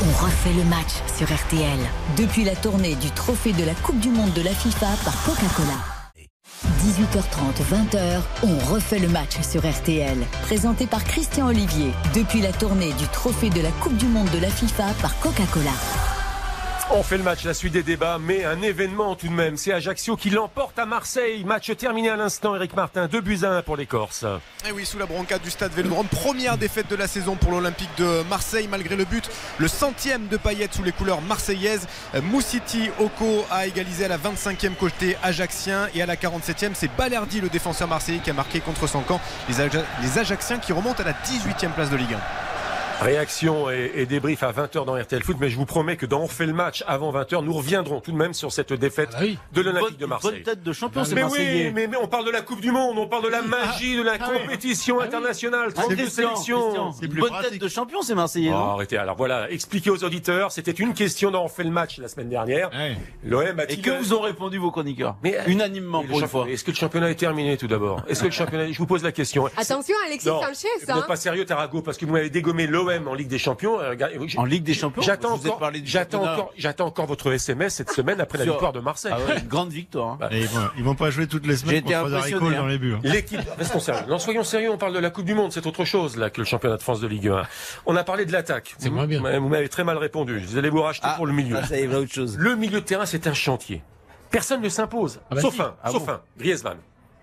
[0.00, 1.78] On refait le match sur RTL.
[2.16, 5.74] Depuis la tournée du trophée de la Coupe du Monde de la FIFA par Coca-Cola.
[6.84, 10.18] 18h30, 20h, on refait le match sur RTL.
[10.42, 11.90] Présenté par Christian Olivier.
[12.14, 16.17] Depuis la tournée du trophée de la Coupe du Monde de la FIFA par Coca-Cola.
[16.90, 19.58] On fait le match, la suite des débats, mais un événement tout de même.
[19.58, 21.44] C'est Ajaccio qui l'emporte à Marseille.
[21.44, 23.08] Match terminé à l'instant, Eric Martin.
[23.08, 24.24] 2 buts à 1 pour les Corses.
[24.66, 27.90] Et oui, sous la broncade du stade Vélodrome, première défaite de la saison pour l'Olympique
[27.98, 31.86] de Marseille, malgré le but, le centième de Payet sous les couleurs marseillaises.
[32.14, 36.90] Euh, Moussiti Oko a égalisé à la 25e côté ajaxien et à la 47e, c'est
[36.96, 39.20] Balerdi, le défenseur marseillais, qui a marqué contre son camp.
[39.50, 39.56] Les,
[40.02, 42.18] les Ajaxiens qui remontent à la 18e place de Ligue 1.
[43.00, 46.20] Réaction et, et débrief à 20h dans RTL Foot, mais je vous promets que dans
[46.22, 49.18] On fait le match avant 20h, nous reviendrons tout de même sur cette défaite Ah
[49.20, 49.38] oui.
[49.52, 50.32] de l'Olympique de Marseille.
[50.32, 51.66] bonne tête de champion, c'est Mais Marseillais.
[51.66, 53.96] oui, mais, mais on parle de la Coupe du Monde, on parle de la magie
[53.96, 56.90] de la compétition internationale, Ah, 32 Christian, sélections.
[57.00, 57.50] Une bonne pratique.
[57.52, 58.50] tête de champion, c'est Marseillais.
[58.52, 61.98] Oh, arrêtez, alors voilà, expliquez aux auditeurs, c'était une question dans On fait le match
[61.98, 62.70] la semaine dernière.
[63.24, 66.48] L'OM a Et que vous ont répondu vos chroniqueurs Mais, euh, Unanimement pour une fois.
[66.50, 68.02] Est-ce que le championnat est terminé tout d'abord?
[68.08, 69.46] Est-ce que le championnat Je vous pose la question.
[69.56, 70.96] Attention, Alexis Sanchez, vous hein.
[70.96, 73.78] n'êtes pas sérieux, Tarago, parce que vous m'avez dégommé l'OM en Ligue des Champions.
[73.80, 73.94] euh,
[74.36, 78.38] En Ligue des Champions J'attends encore, j'attends encore, j'attends encore votre SMS cette semaine après
[78.38, 79.12] la victoire de Marseille.
[79.14, 80.18] Ah ouais, une grande victoire.
[80.22, 80.28] hein.
[80.30, 82.40] Et ils, vont, ils vont pas jouer toutes les J'ai semaines été contre Darry impressionné,
[82.46, 82.58] Cole hein.
[82.62, 82.94] dans les buts.
[82.94, 83.00] hein.
[83.04, 84.08] L'équipe responsable.
[84.08, 86.40] Non, soyons sérieux, on parle de la Coupe du Monde, c'est autre chose là que
[86.40, 87.42] le championnat de France de Ligue 1.
[87.86, 88.74] On a parlé de l'attaque.
[88.78, 89.20] C'est moins bien.
[89.38, 90.38] Vous m'avez très mal répondu.
[90.38, 91.56] Vous allez vous racheter Ah, pour le milieu.
[91.60, 92.36] ah, ça y est, autre chose.
[92.38, 93.82] Le milieu de terrain, c'est un chantier.
[94.30, 95.20] Personne ne s'impose.
[95.30, 95.62] Ah bah sauf si.
[95.62, 96.20] un, Ah sauf bon un.
[96.38, 96.76] Griezmann.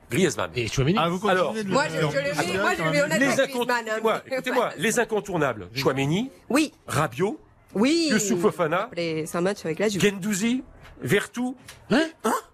[0.10, 0.52] Griezmann.
[0.56, 2.84] Et Chouameni Ah, vous Alors, de le Moi, je, je le mets, Ah, moi, je
[2.84, 3.78] le mets honnête Les, avec incont- Griezmann.
[3.90, 3.98] hein.
[3.98, 5.70] écoutez-moi, écoutez-moi, les incontournables.
[5.74, 7.40] Chouameni, Oui, Rabiot,
[7.74, 8.08] oui.
[8.12, 10.02] Youssouf Fofana, Après un match avec la Juve.
[10.02, 10.64] Gendouzi,
[11.02, 11.58] Vertou
[11.92, 12.04] Hein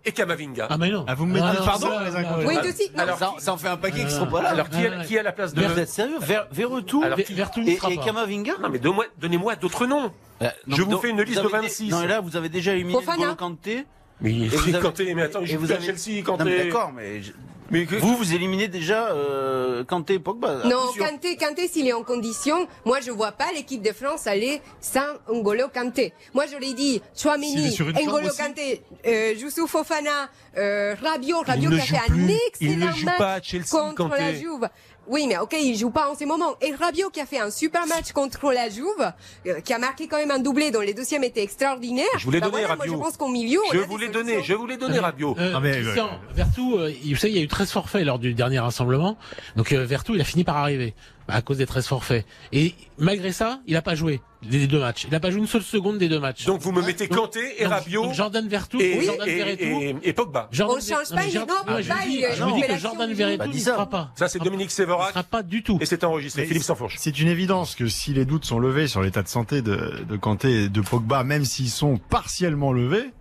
[0.04, 0.66] et Kamavinga.
[0.70, 1.06] Ah, mais non.
[1.08, 2.48] Ah, vous me mettez- non, pardon, ça, les non, incontournables.
[2.48, 2.92] Oui, Ah, aussi.
[2.96, 4.50] Non, alors, Ça, ça en fait un paquet qui seront pas là.
[4.50, 5.62] Alors, qui est, qui est à la place de...
[5.64, 7.98] Vous êtes sérieux Ver, Verretou Alors, qui- Vertu ne et, et.
[7.98, 10.12] Kamavinga Non, mais donnez-moi donnez-moi d'autres noms.
[10.42, 11.92] Euh, non, Je vous fais une liste de dé- 26.
[11.92, 13.36] Non, et là, vous avez déjà éliminé Fofana.
[13.36, 13.86] Kanté.
[14.22, 16.58] Mais il Et vous avez- Kanté, mais attends, à avez- Chelsea, Kanté.
[16.66, 17.32] d'accord, mais je-
[17.74, 20.64] Mais Vous, vous éliminez déjà euh, Kanté, Pogba.
[20.66, 24.62] Non, Kanté, Kanté, s'il est en condition, moi je vois pas l'équipe de France aller
[24.82, 26.12] sans N'Golo Kanté.
[26.34, 27.70] Moi je l'ai dit, Chouamini,
[28.04, 33.56] N'Golo Kanté, euh, Youssouf Fofana, euh, Rabiot, Rabiot qui a fait un excellent match
[33.96, 34.68] contre la Juve.
[35.12, 36.56] Oui, mais ok, il joue pas en ces moments.
[36.62, 39.12] Et Rabiot qui a fait un super match contre la Juve,
[39.46, 42.06] euh, qui a marqué quand même un doublé dont les deuxièmes étaient extraordinaires.
[42.18, 42.94] Je voulais bah donner voilà, Rabiot.
[42.94, 45.36] Moi, je pense qu'au milieu, je voulais donner, je voulais donner Rabiot.
[45.38, 48.60] Euh, Christian, Vertou, euh, vous savez, il y a eu 13 forfaits lors du dernier
[48.60, 49.18] rassemblement.
[49.58, 50.94] Donc euh, Vertou, il a fini par arriver
[51.32, 52.26] à cause des 13 forfaits.
[52.52, 55.04] Et malgré ça, il n'a pas joué des deux matchs.
[55.06, 56.46] Il n'a pas joué une seule seconde des deux matchs.
[56.46, 58.12] Donc vous me mettez Kanté et Rabiot.
[58.14, 59.64] Jordan Vertou et, Jordan et, Verretou.
[59.64, 60.50] et, et Pogba.
[60.52, 62.56] Jordan On change pas, mais il- Jordan- non, non, je Pogba, vous dis, il- je
[62.56, 63.72] dis que Jordan Verretou Bah, ça.
[63.74, 64.12] sera pas.
[64.16, 65.10] Ça c'est Dominique Séverac.
[65.10, 65.78] Sera pas du tout.
[65.82, 66.42] Et c'est enregistré.
[66.42, 66.96] Mais Philippe Sansfourche.
[66.98, 70.18] C'est une évidence que si les doutes sont levés sur l'état de santé de, de
[70.18, 73.12] Kanté et de Pogba, même s'ils sont partiellement levés,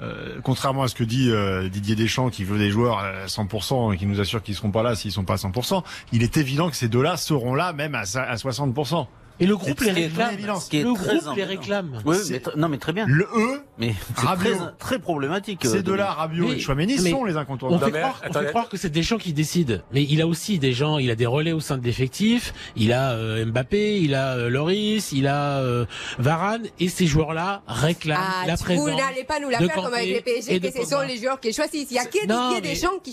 [0.00, 3.94] euh, contrairement à ce que dit euh, Didier Deschamps qui veut des joueurs à 100%
[3.94, 5.82] et qui nous assure qu'ils seront pas là s'ils sont pas à 100%,
[6.12, 9.06] il est évident que ces deux-là seront là même à, à 60%.
[9.40, 10.36] Et le groupe C'est- les réclame.
[10.72, 12.02] Le groupe les réclame.
[12.04, 13.06] Oui, mais non, mais très bien.
[13.06, 14.54] Le E, Mais c'est Rabiot.
[14.56, 15.64] très, très problématique.
[15.64, 16.18] euh, ces deux-là, Dominique.
[16.18, 17.84] Rabiot et Chouameni, sont les On incontournables.
[17.84, 20.26] fait, mais croire, on fait croire que c'est des gens qui décident, mais il a
[20.26, 24.00] aussi des gens, il a des relais au sein de l'effectif, il a euh, Mbappé,
[24.00, 25.84] il a euh, Loris, il a euh,
[26.18, 28.86] Varane, et ces joueurs-là réclament Ah, la vous présence.
[28.88, 31.38] n'allez pas nous la faire comme avec les PSG, et que ce sont les joueurs
[31.40, 31.90] qui choisissent.
[31.90, 33.12] Il y a que mais- Deschamps qui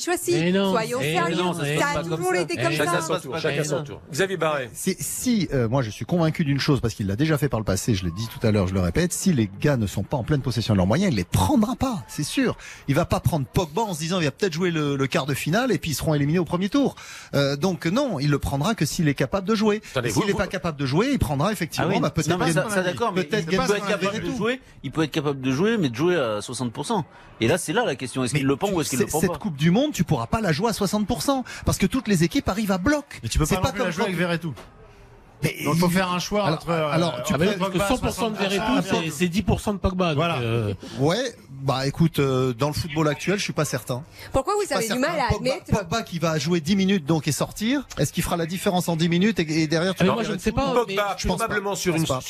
[0.51, 1.35] non, Soyons mais sérieux.
[1.35, 1.63] non, ça,
[1.99, 3.01] a toujours été comme Chacun ça.
[3.01, 3.37] son tour.
[3.39, 4.01] Chacun son tour.
[4.11, 4.37] Xavier.
[4.73, 7.59] C'est- si euh, moi je suis convaincu d'une chose parce qu'il l'a déjà fait par
[7.59, 9.87] le passé, je l'ai dit tout à l'heure, je le répète, si les gars ne
[9.87, 12.55] sont pas en pleine possession de leurs moyens, il les prendra pas, c'est sûr.
[12.87, 15.25] Il va pas prendre Pogba en se disant il va peut-être jouer le, le quart
[15.25, 16.95] de finale et puis ils seront éliminés au premier tour.
[17.33, 19.81] Euh, donc non, il le prendra que s'il est capable de jouer.
[19.93, 22.01] S'il n'est vous- pas capable de jouer, il prendra effectivement Ah oui.
[22.01, 22.37] bah, peut-être
[22.83, 24.61] d'accord, mais peut-être il peut être capable de jouer.
[24.83, 27.03] Il peut être capable de jouer, mais de jouer à 60%.
[27.41, 28.23] Et là, c'est là la question.
[28.23, 30.03] Est-ce qu'il le prend ou est-ce qu'il le prend Cette pas Coupe du Monde, tu
[30.05, 33.19] pourras pas la jouer à 60% parce que toutes les équipes arrivent à bloc.
[33.23, 34.53] Mais tu peux pas, plus la jouer avec Verretou.
[35.45, 36.69] Mais Donc il faut faire un choix Alors- entre.
[36.69, 40.13] euh, alors, tu parce que Pogba, 100% de 60%, Verretou, c'est- c'est 10% de Pogba.
[40.13, 40.37] Voilà.
[40.39, 44.03] euh, Ouais, bah écoute, euh, dans le football actuel, je suis pas certain.
[44.31, 47.27] Pourquoi vous avez du mal à Pogba, admettre Pogba qui va jouer 10 minutes donc
[47.27, 50.05] et sortir, est-ce qu'il fera la différence en 10 minutes et, et derrière tu Ah,
[50.05, 50.73] mais moi, je ne sais pas.
[50.73, 51.75] Pogba, je pense probablement pas.
[51.75, 52.21] sur une, sur,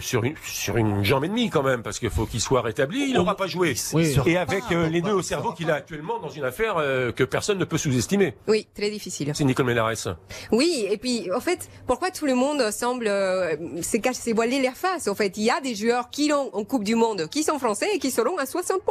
[0.00, 3.06] sur, une, sur une jambe et demie quand même, parce qu'il faut qu'il soit rétabli.
[3.08, 3.74] Il n'aura pas joué.
[3.94, 4.14] Oui.
[4.26, 7.24] Et avec euh, les nœuds au cerveau qu'il a actuellement dans une affaire euh, que
[7.24, 8.34] personne ne peut sous-estimer.
[8.46, 9.32] Oui, très difficile.
[9.34, 10.06] C'est Nicole Ménarès.
[10.52, 14.62] Oui, et puis en fait, pourquoi tout le monde semble euh, se cacher, se voiler
[14.62, 17.26] la face En fait, il y a des joueurs qui l'ont en Coupe du Monde,
[17.28, 18.83] qui sont français et qui seront à 60%.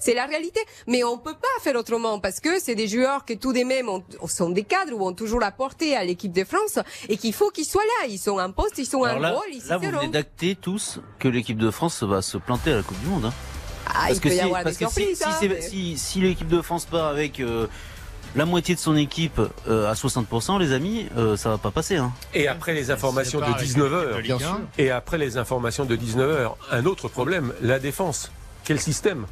[0.00, 0.60] C'est la réalité.
[0.86, 3.88] Mais on peut pas faire autrement parce que c'est des joueurs que tout de même
[3.88, 6.78] ont- sont des cadres ou ont toujours la portée à l'équipe de France
[7.08, 8.08] et qu'il faut qu'ils soient là.
[8.08, 10.56] Ils sont un poste, ils sont Alors un là, rôle, ils là, vous venez d'acter
[10.56, 13.26] tous que l'équipe de France va se planter à la Coupe du Monde.
[13.26, 13.32] Hein.
[13.86, 15.18] Ah, il que peut y si, avoir des parce que si, surprises.
[15.18, 17.66] si, hein, mais- si, si l'équipe de France part avec euh,
[18.34, 21.96] la moitié de son équipe euh, à 60%, les amis, euh, ça va pas passer.
[21.96, 22.12] Hein.
[22.32, 24.60] Et après les informations de pas avec 19h, l'équipe de Ligue 1.
[24.78, 28.32] et après les informations de 19h, un autre problème, la défense.
[28.64, 29.26] Quel système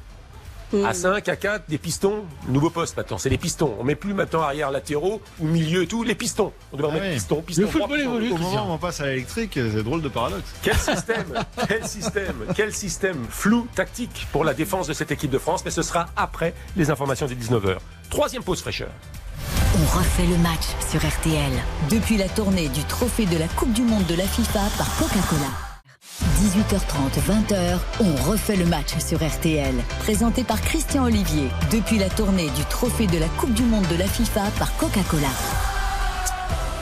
[0.75, 0.87] Hmm.
[0.87, 3.75] À 5, à 4, des pistons, nouveau poste maintenant, c'est les pistons.
[3.79, 6.51] On met plus maintenant arrière latéraux ou milieu et tout, les pistons.
[6.73, 7.15] On devrait Ah mettre oui.
[7.17, 7.61] pistons, pistons.
[7.61, 8.11] Le football pistons.
[8.11, 8.33] évolue.
[8.33, 10.51] Au moment où on passe à l'électrique, c'est drôle de paradoxe.
[10.63, 11.27] Quel système,
[11.69, 15.71] quel système, quel système flou tactique pour la défense de cette équipe de France, mais
[15.71, 17.77] ce sera après les informations du 19h.
[18.09, 18.89] Troisième pause fraîcheur.
[19.77, 21.53] On refait le match sur RTL.
[21.91, 25.72] Depuis la tournée du trophée de la Coupe du Monde de la FIFA par Coca-Cola.
[26.21, 29.75] 18h30, 20h, on refait le match sur RTL.
[30.01, 31.49] Présenté par Christian Olivier.
[31.71, 35.72] Depuis la tournée du trophée de la Coupe du Monde de la FIFA par Coca-Cola.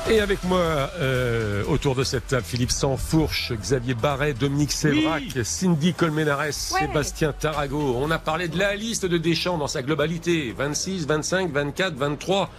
[0.08, 5.94] Et avec moi, euh, autour de cette table, Philippe Sansfourche, Xavier Barret, Dominique Sévrac, Cindy
[5.94, 6.52] Colmenares, Ouais.
[6.52, 7.94] Sébastien Tarago.
[7.96, 10.52] On a parlé de la liste de Deschamps dans sa globalité.
[10.56, 12.50] 26, 25, 24, 23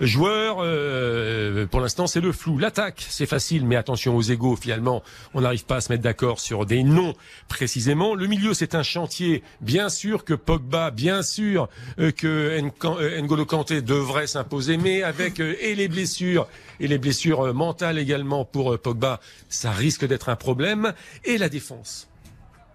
[0.00, 0.56] joueurs.
[0.62, 2.58] euh, pour l'instant, c'est le flou.
[2.58, 5.02] L'attaque, c'est facile, mais attention aux égaux, finalement.
[5.34, 7.14] On n'arrive pas à se mettre d'accord sur des noms
[7.48, 8.14] précisément.
[8.16, 9.44] Le milieu, c'est un chantier.
[9.60, 11.68] Bien sûr que Pogba, bien sûr
[12.00, 16.48] euh, que euh, N'Golo Kanté devrait s'imposer, mais avec et les blessures
[16.80, 20.92] et les blessures euh, mentales également pour euh, Pogba, ça risque d'être un problème.
[21.24, 22.08] Et la défense.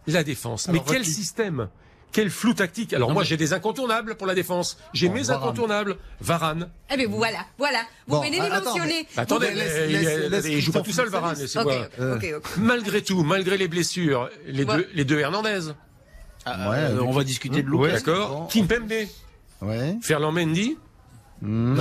[0.07, 0.67] La défense.
[0.69, 1.69] Alors, mais quel système?
[2.11, 2.91] Quel flou tactique.
[2.93, 4.77] Alors Non, moi mais- j'ai des incontournables pour la défense.
[4.93, 5.43] J'ai Bon, mes Varane.
[5.43, 5.97] incontournables.
[6.19, 6.69] Varane.
[6.91, 7.79] Eh bien, voilà, voilà.
[8.07, 9.07] Vous Bon, venez de ah, attends, mentionner.
[9.15, 11.37] Bah, attendez, laisse- il, laisse- laisse il joue pas tout seul Varane.
[11.99, 12.39] Euh.
[12.57, 14.75] Malgré tout, malgré les blessures, les Ouais.
[14.77, 15.67] deux, les deux Hernandez.
[15.67, 17.77] Ouais, Euh, avec- on va discuter de Lucas.
[17.83, 17.91] ouais.
[17.93, 18.29] D'accord.
[18.41, 18.45] Bon.
[18.47, 18.91] Kimpembe,
[19.61, 19.95] Ouais.
[20.01, 20.77] Ferland Mendy,
[21.41, 21.75] Hmm.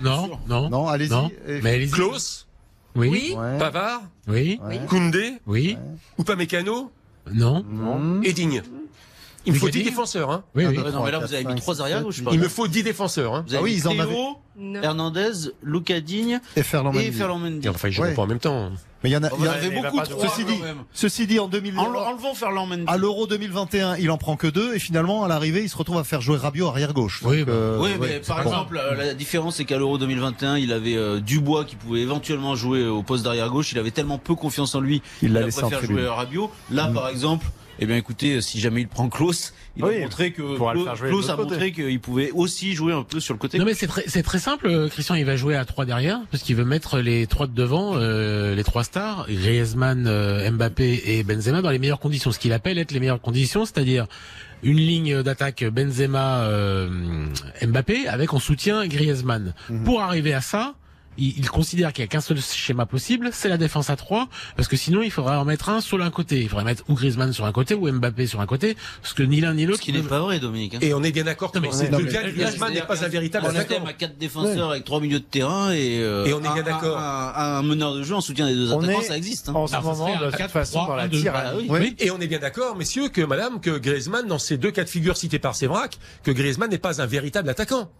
[0.00, 1.10] Non, non, Non, allez-y.
[1.10, 1.30] non.
[1.48, 1.90] Et- Mais allez-y.
[1.90, 2.46] Klaus,
[2.94, 3.34] Oui, Oui.
[3.36, 3.58] Ouais.
[3.58, 4.80] Pavard, oui, Ouais.
[4.88, 5.76] Koundé, oui,
[6.18, 6.90] Upamecano
[7.32, 7.62] non.
[7.62, 8.20] Hmm.
[8.24, 8.62] et Digne.
[9.48, 10.30] Il me faut 10 défenseurs.
[10.30, 10.42] Hein.
[10.56, 10.76] Oui, oui.
[10.76, 12.20] non, mais là, vous avez mis trois arrières gauche.
[12.32, 13.32] Il me faut 10 défenseurs.
[13.34, 13.44] Hein.
[13.46, 13.94] Vous avez Ah oui, ils en
[14.58, 14.82] Non.
[14.82, 17.12] Hernandez, Luca Digne Et Ferland et Mendy.
[17.12, 17.68] Ferland Mendy.
[17.68, 18.14] Enfin, ils Ouais.
[18.14, 18.70] pas en même temps.
[19.06, 20.04] Mais il y en a, il y vous en a- en avez il va beaucoup
[20.04, 20.20] trop.
[20.20, 20.60] ceci dit,
[20.92, 22.82] ceci dit, en 2000, En- Enlevons Ferland Mendy.
[22.88, 25.98] à l'Euro 2021, il en prend que deux et finalement à l'arrivée, il se retrouve
[25.98, 27.20] à faire jouer Rabiot arrière gauche.
[27.24, 28.50] Oui, Donc, bah, euh, Oui, mais ouais, par bon.
[28.50, 32.56] exemple, euh, la différence c'est qu'à l'Euro 2021, il avait euh, Dubois qui pouvait éventuellement
[32.56, 33.70] jouer au poste d'arrière gauche.
[33.70, 36.50] Il avait tellement peu confiance en lui, Il l'a a préféré jouer Rabiot.
[36.72, 37.46] Là, par exemple,
[37.78, 40.74] eh bien, écoutez, si jamais il prend Klaus, il Oui, a montré que il pourra
[40.74, 43.38] le faire jouer de Klaus a montré qu'il pouvait aussi jouer un peu sur le
[43.38, 43.58] côté.
[43.58, 44.66] Non mais c'est très, c'est très simple.
[44.66, 47.52] euh, Christian, il va jouer à trois derrière parce qu'il veut mettre les trois de
[47.52, 52.32] devant, euh, les trois stars, Griezmann, euh, Mbappé et Benzema dans les meilleures conditions.
[52.32, 54.06] Ce qu'il appelle être les meilleures conditions, c'est-à-dire
[54.62, 56.88] une ligne d'attaque Benzema, euh,
[57.66, 59.52] Mbappé avec en soutien Griezmann.
[59.84, 60.74] Pour arriver à ça.
[61.18, 64.28] Il, il considère qu'il n'y a qu'un seul schéma possible, c'est la défense à trois,
[64.56, 66.40] parce que sinon il faudrait en mettre un sur un côté.
[66.42, 69.22] Il faudrait mettre ou Griezmann sur un côté ou Mbappé sur un côté, parce que
[69.22, 69.78] ni l'un ni l'autre.
[69.80, 70.74] Ce qui n'est pas vrai, Dominique.
[70.74, 70.78] hein.
[70.82, 73.50] Et on est bien d'accord que le mais- gars Griezmann n'est pas un véritable On
[73.50, 73.74] attaquant.
[73.76, 76.52] attaque à quatre défenseurs avec trois milieux de terrain et, euh, Et on est bien
[76.56, 76.98] un- d'accord.
[76.98, 79.48] Un, un- un meneur de jeu en soutien des deux On attaquants, est ça existe.
[79.48, 79.52] hein.
[79.54, 81.20] en ce moment, de toute 4, façon, 3, dans la 1, 2.
[81.20, 81.48] tyrannie.
[81.52, 81.66] Ah oui.
[81.68, 84.84] Oui, et on est bien d'accord, messieurs, que madame, que Griezmann, dans ces deux cas
[84.84, 87.90] de figure cités par Sévrac, que Griezmann n'est pas un véritable attaquant.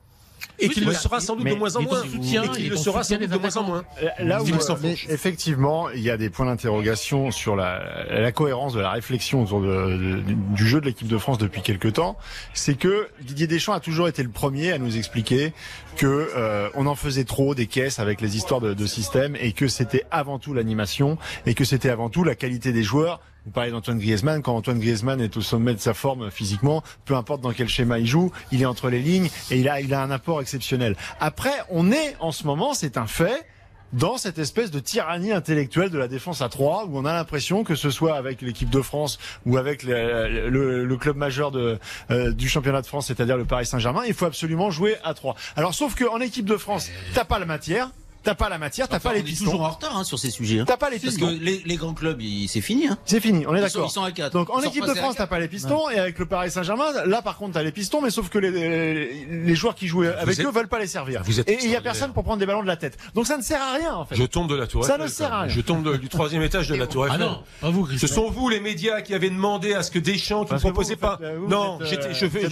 [0.59, 2.03] Et qu'il le sera sans doute de moins en moins.
[2.03, 3.85] et qu'il le sera sans doute de moins en moins.
[4.03, 4.77] Euh, Là où fout.
[5.09, 9.61] effectivement, il y a des points d'interrogation sur la, la cohérence de la réflexion autour
[9.61, 12.17] du jeu de l'équipe de France depuis quelque temps.
[12.55, 15.53] C'est que Didier Deschamps a toujours été le premier à nous expliquer
[15.97, 19.53] que euh, on en faisait trop des caisses avec les histoires de, de système et
[19.53, 23.21] que c'était avant tout l'animation et que c'était avant tout la qualité des joueurs.
[23.47, 24.43] Vous parlez d'Antoine Griezmann.
[24.43, 28.01] Quand Antoine Griezmann est au sommet de sa forme physiquement, peu importe dans quel schéma
[28.01, 30.97] il joue, il est entre les lignes et il a, il un apport exceptionnel.
[31.21, 33.47] Après, on est en ce moment, c'est un fait,
[33.93, 37.63] dans cette espèce de tyrannie intellectuelle de la défense à 3 où on a l'impression
[37.63, 41.79] que ce soit avec l'équipe de France ou avec le club majeur de,
[42.11, 45.37] euh, du championnat de France, c'est-à-dire le Paris Saint-Germain, il faut absolument jouer à 3.
[45.55, 47.91] Alors sauf qu'en équipe de France, t'as pas la matière,
[48.27, 49.45] t'as pas la matière, t'as Enfin, pas les on est pistons.
[49.47, 50.61] toujours en retard hein, sur ces sujets.
[50.61, 50.65] hein.
[50.67, 51.29] T'as pas les Parce pistons.
[51.29, 52.89] que les, les grands clubs, c'est fini.
[52.89, 52.99] Hein.
[53.05, 53.87] C'est fini, on est d'accord.
[53.89, 54.33] ils sont à quatre.
[54.33, 57.23] Donc en équipe de France, t'as pas les pistons et avec le Paris Saint-Germain, là
[57.23, 60.45] par contre t'as les pistons, mais sauf que les, les joueurs qui jouent avec êtes-
[60.47, 61.23] eux veulent pas les servir.
[61.25, 62.97] Vous êtes et il y a personne pour prendre des ballons de la tête.
[63.15, 64.17] Donc ça ne sert à rien en fait.
[64.17, 65.49] Je tombe de la tour Ça ne sert à rien.
[65.49, 67.21] Je tombe de- du troisième étage de la tour Ah Eiffel.
[67.21, 70.41] non, pas vous, Ce sont vous les médias qui avez demandé à ce que Deschamps
[70.41, 71.19] qui ne Parce proposait pas.
[71.23, 72.49] euh, non, euh, je fais,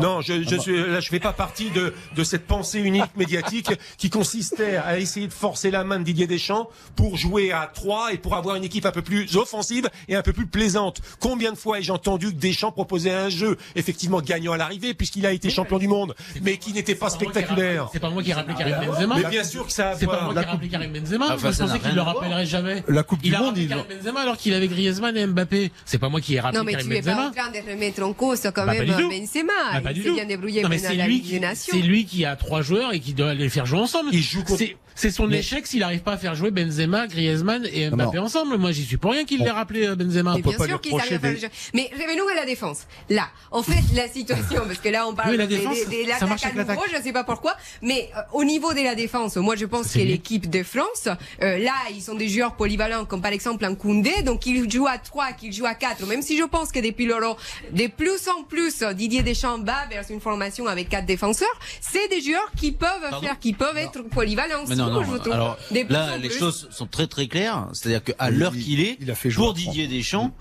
[0.00, 0.60] non, je, je Ah bon.
[0.62, 4.98] suis, là, je fais pas partie de, de cette pensée unique médiatique qui consistait à
[5.12, 8.56] essayer de forcer la main de Didier Deschamps pour jouer à 3 et pour avoir
[8.56, 11.00] une équipe un peu plus offensive et un peu plus plaisante.
[11.20, 15.26] Combien de fois ai-je entendu que Deschamps proposait un jeu effectivement gagnant à l'arrivée puisqu'il
[15.26, 17.82] a été champion du monde, mais qui n'était pas C'est pas moi qui ai spectaculaire.
[17.84, 19.14] rappelé- C'est pas moi qui ai rappelé Karim Benzema.
[19.16, 21.24] Mais bien sûr que ça a C'est pas moi qui ai rappelé Karim Benzema.
[21.26, 22.82] Enfin, Moi, je pensais qu'il le rappellerait jamais.
[22.88, 25.26] La Coupe Il du a Monde, rappelé il Karim Benzema alors qu'il avait Griezmann et
[25.26, 25.72] Mbappé.
[25.84, 27.28] C'est pas moi qui ai rappelé Non, mais Karim tu es pas Benzema.
[27.28, 29.08] en train de remettre en cause quand Bah, pas même du tout.
[29.10, 29.52] Benzema.
[29.72, 31.38] Ah, pas il s'est bien débrouillé Non, mais c'est lui qui,
[31.82, 34.08] lui qui a trois joueurs et qui doit les faire jouer ensemble.
[34.12, 34.62] Il joue contre-
[35.02, 38.24] C'est, son Mais- échec s'il n'arrive pas à faire jouer Benzema, Griezmann et Mbappé non.
[38.24, 38.56] ensemble.
[38.56, 40.34] Moi, j'y suis pour rien qu'il l'ait rappelé euh, Benzema.
[40.36, 41.48] Mais peut bien pas sûr qu'ils reprocher arrivent à des- le jeu.
[41.74, 42.86] Mais revenons à la défense.
[43.10, 46.04] Là, en fait, la situation, parce que là, on parle Oui, la des- défense, des-
[46.04, 47.56] des- ça marche à nouveau, je ne sais pas pourquoi.
[47.82, 51.08] Mais euh, au niveau de la défense, moi, je pense que l'équipe de France,
[51.42, 54.86] euh, là, ils sont des joueurs polyvalents, comme par exemple un Koundé, donc ils jouent
[54.86, 56.06] à 3, qu'ils jouent à 4.
[56.06, 57.36] Même si je pense que depuis l'Euro,
[57.72, 61.48] de plus en plus, Didier Deschamps va vers une formation avec quatre défenseurs,
[61.80, 64.64] c'est des joueurs qui peuvent Pardon faire, qui peuvent être polyvalents.
[64.68, 65.32] Mais non, non.
[65.32, 67.68] Alors là, les choses sont très très claires.
[67.72, 69.54] C'est-à-dire qu'à Il- l'heure il- qu'il est, il a fait pour.
[69.54, 70.34] Didier Deschamps,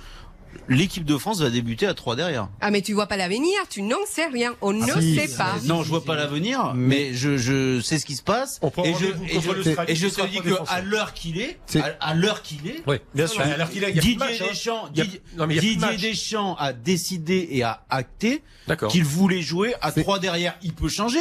[0.72, 2.50] l'équipe de France va débuter à 3 derrière.
[2.62, 5.56] Ah, mais tu vois pas l'avenir, tu n'en sais rien, on ne si, sait pas.
[5.66, 8.60] Non, je vois pas l'avenir, mais je, je sais ce qui se passe.
[8.62, 11.60] On prend et je, et je, et je te dis que à l'heure qu'il est,
[11.76, 13.42] à, à l'heure qu'il est, Oui, Bien sûr.
[13.42, 14.50] Alors qu'il a, il y a plus de Didier hein.
[14.50, 16.12] Deschamps, Didier.
[16.12, 18.44] Deschamps a décidé et a acté
[18.90, 20.56] qu'il voulait jouer à 3 derrière.
[20.62, 21.20] Il peut changer,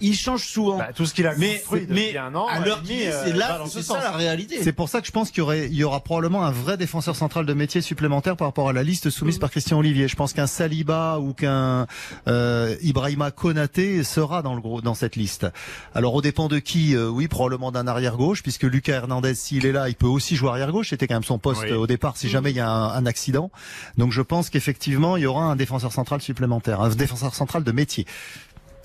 [0.00, 0.78] il change souvent.
[0.78, 3.12] Bah, tout ce qu'il a mais construit depuis mais un an, à l'heure qu'il est,
[3.12, 4.62] euh, c'est là, c'est ça la réalité.
[4.62, 6.76] C'est pour ça que je pense qu'il y aurait, il y aura probablement un vrai
[6.76, 10.06] défenseur central de métier supplémentaire par rapport à la liste soumise par Christian Olivier.
[10.06, 11.86] Je pense qu'un Saliba ou qu'un
[12.28, 15.46] euh, Ibrahima Konaté sera dans le gros dans cette liste.
[15.94, 19.64] Alors au dépend de qui euh, Oui, probablement d'un arrière gauche, puisque Lucas Hernandez, s'il
[19.64, 20.90] est là, il peut aussi jouer arrière gauche.
[20.90, 21.70] C'était quand même son poste Oui.
[21.72, 23.50] euh, au départ, si jamais il y a un, un accident.
[23.96, 27.72] Donc je pense qu'effectivement, il y aura un défenseur central supplémentaire, un défenseur central de
[27.72, 28.06] métier.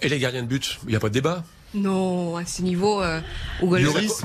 [0.02, 1.44] Et les gardiens de but, il n'y a pas de débat?
[1.74, 3.20] Non, à ce niveau, euh,
[3.62, 4.22] Lloris,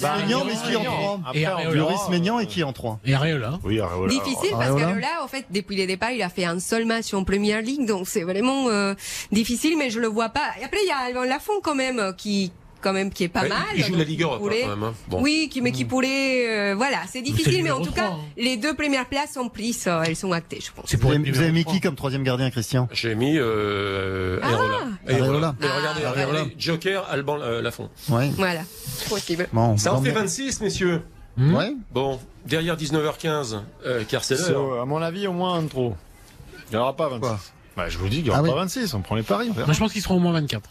[0.00, 0.92] Bah, Maignan, mais qui en Maignan.
[0.94, 1.70] trois Après, Et on Areola.
[1.70, 3.58] verra, Lloris Maignan et qui en trois Et Areola.
[3.62, 4.12] Oui, Areola.
[4.12, 4.92] Difficile parce Areola.
[4.94, 7.60] que là, en fait, depuis le départ, il a fait un seul match en Première
[7.62, 8.94] Ligue, donc c'est vraiment euh,
[9.32, 10.48] difficile, mais je le vois pas.
[10.60, 13.42] Et après, il y a Lafont quand même euh, qui quand même qui est pas
[13.42, 13.58] Ouais, mal.
[13.76, 14.94] il joue la Ligue Europe, pourrait- hein, quand même, hein.
[15.08, 15.20] Bon.
[15.22, 18.18] Oui, qui, mais qui pourrait, euh, voilà, c'est difficile, mais en tout cas, hein.
[18.36, 20.94] les deux premières places sont prises, euh, elles sont actées, je pense.
[20.94, 22.88] Vous avez, vous avez mis qui comme troisième gardien, Christian?
[22.92, 24.48] J'ai mis euh, Ah.
[24.48, 25.54] Areola.
[25.60, 26.54] Mais regardez, Ah, regardez.
[26.58, 27.88] Joker, Alban euh, Lafont.
[28.08, 28.30] Ouais.
[28.36, 28.60] Voilà,
[29.08, 29.48] possible.
[29.52, 30.14] Bon, Ça en fait mieux.
[30.14, 31.02] 26, messieurs.
[31.38, 31.72] Ouais.
[31.92, 34.80] Bon, derrière 19h15, euh, car c'est l'heure.
[34.82, 35.94] à mon avis, au moins un trop.
[36.70, 37.52] Il n'y aura pas 26.
[37.76, 38.50] Bah, je vous dis qu'il n'y aura Ah oui.
[38.50, 39.50] pas 26, on prend les paris.
[39.56, 40.68] on je pense qu'ils seront au moins 24.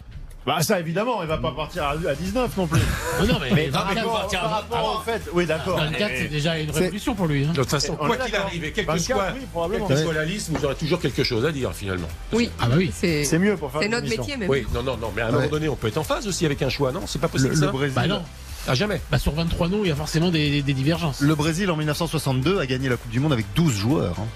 [0.47, 2.79] Bah ça évidemment, il va pas partir à, à 19 non plus.
[3.21, 5.77] Oh non, mais- par mais rapport, par à- rapport au fait, oui d'accord.
[5.77, 7.43] 24, c'est déjà une révolution pour lui.
[7.45, 7.49] hein.
[7.53, 9.87] De toute façon, On quoi qu'il arrive, et quelle que 24, soit, oui, probablement.
[9.87, 12.07] quelle que soit la liste, vous aurez toujours quelque chose à dire finalement.
[12.31, 12.49] Oui.
[12.59, 12.91] Ah bah oui.
[12.95, 14.49] C'est C'est mieux pour faire C'est notre métier même.
[14.49, 16.45] Oui, non, non, non, mais à un moment donné, on peut être en phase aussi
[16.45, 17.01] avec un choix, non?
[17.07, 17.65] C'est pas possible Le- ça?
[17.65, 17.95] Le Brésil.
[17.95, 18.23] Bah non.
[18.69, 19.01] À jamais.
[19.11, 21.21] Bah sur 23 noms, il y a forcément des, des- des divergences.
[21.21, 24.15] Le Brésil en 1962 a gagné la Coupe du Monde avec 12 joueurs.
[24.19, 24.27] hein.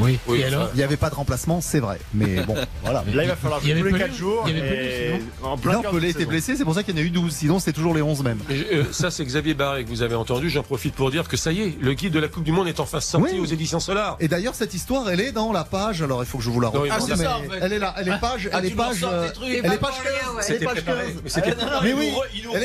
[0.00, 0.18] Oui.
[0.26, 1.98] Oui, Et alors Il n'y avait pas de remplacement, c'est vrai.
[2.14, 3.04] Mais bon, voilà.
[3.12, 4.44] Là il va falloir jouer les Pelé 4 jours.
[4.46, 6.94] Il y avait et sinon en plein Non, Pelé était blessé, c'est pour ça qu'il
[6.96, 7.32] y en a eu 12.
[7.32, 8.38] Sinon, c'était toujours les 11 mêmes.
[8.50, 10.50] Euh, ça, c'est Xavier Barré que vous avez entendu.
[10.50, 12.68] J'en profite pour dire que ça y est, le guide de la Coupe du Monde
[12.68, 13.40] est enfin sorti Oui.
[13.40, 14.16] aux éditions Solar.
[14.20, 16.02] Et d'ailleurs, cette histoire, elle est dans la page.
[16.02, 16.88] Alors, il faut que je vous la retrouve.
[16.90, 17.58] Ah, c'est mais ça, en fait.
[17.60, 17.94] Elle est là.
[17.98, 18.50] Elle est page.
[18.52, 18.96] Ah, elle est page.
[19.04, 19.28] euh.
[19.42, 20.34] Elle est page pour rien, 15.
[20.34, 20.34] ouais.
[20.34, 21.14] Elle est C'était page préparé.
[21.56, 21.82] 15.
[21.82, 22.12] Mais oui.
[22.34, 22.62] il nous Elle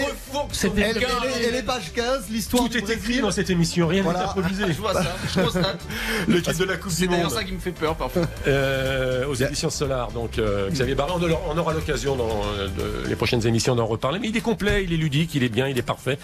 [1.55, 2.25] est- page 15.
[2.29, 4.63] L'histoire Tout du est écrit dans cette émission, rien n'est improvisé.
[4.67, 5.79] Je vois ça, je constate.
[6.27, 8.23] Le guide de la Coupe C'est d'ailleurs ça qui me fait peur parfois.
[8.47, 10.11] euh, aux éditions Solar.
[10.11, 13.75] Donc euh, Xavier Barré, on aura, on aura l'occasion dans euh, de- les prochaines émissions
[13.75, 14.19] d'en reparler.
[14.19, 16.17] Mais il est complet, il est ludique, il est bien, il est parfait.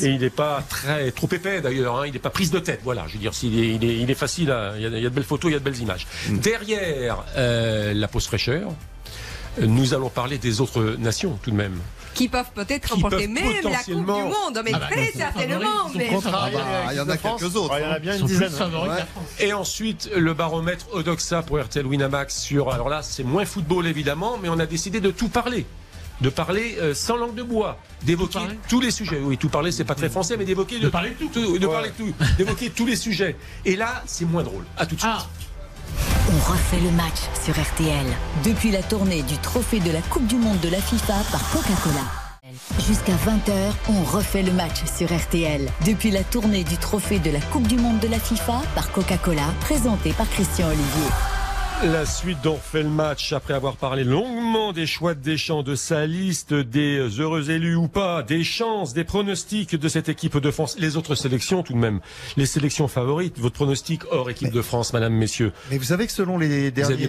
[0.00, 2.00] Et il n'est pas très trop épais d'ailleurs.
[2.00, 2.06] hein.
[2.06, 2.80] Il n'est pas prise de tête.
[2.84, 4.50] Voilà, je veux dire, est, il est, il est facile.
[4.50, 5.78] à- il, y a, il y a de belles photos, il y a de belles
[5.80, 6.06] images.
[6.30, 8.70] Derrière euh, la pause fraîcheur,
[9.60, 11.76] nous allons parler des autres nations tout de même.
[12.14, 15.88] Qui peuvent peut-être remporter peuvent même la Coupe du Monde, mais Ah bah, très certainement.
[15.94, 16.10] Mais...
[16.12, 17.72] Ah bah, il y en a quelques autres.
[17.74, 18.50] Ouais, il y en a bien Ils une dizaine.
[18.50, 18.98] favoris que Ouais.
[18.98, 19.24] la France.
[19.38, 22.70] Et ensuite, le baromètre Odoxa pour RTL Winamax sur.
[22.72, 25.66] Alors là, c'est moins football évidemment, mais on a décidé de tout parler.
[26.20, 29.18] De parler euh, sans langue de bois, d'évoquer parler tous les sujets.
[29.24, 31.56] Oui, tout parler, c'est pas très français, mais d'évoquer De parler de tout.
[31.58, 33.36] de parler de tout, d'évoquer tous les sujets.
[33.64, 34.64] Et là, c'est moins drôle.
[34.76, 35.10] À tout de suite.
[35.14, 35.26] Ah,
[36.28, 38.06] On refait le match sur RTL.
[38.44, 42.04] Depuis la tournée du trophée de la Coupe du Monde de la FIFA par Coca-Cola.
[42.78, 45.68] Jusqu'à 20h, on refait le match sur RTL.
[45.86, 49.54] Depuis la tournée du trophée de la Coupe du Monde de la FIFA par Coca-Cola,
[49.60, 51.39] présenté par Christian Olivier.
[51.82, 55.74] La suite d'On refait le match après avoir parlé longuement des choix de Deschamps, de
[55.74, 60.50] sa liste, des heureux élus ou pas, des chances, des pronostics de cette équipe de
[60.50, 62.00] France, les autres sélections tout de même,
[62.36, 65.52] les sélections favorites, votre pronostic hors équipe de France, madame, messieurs.
[65.70, 67.08] Mais vous savez que selon les derniers,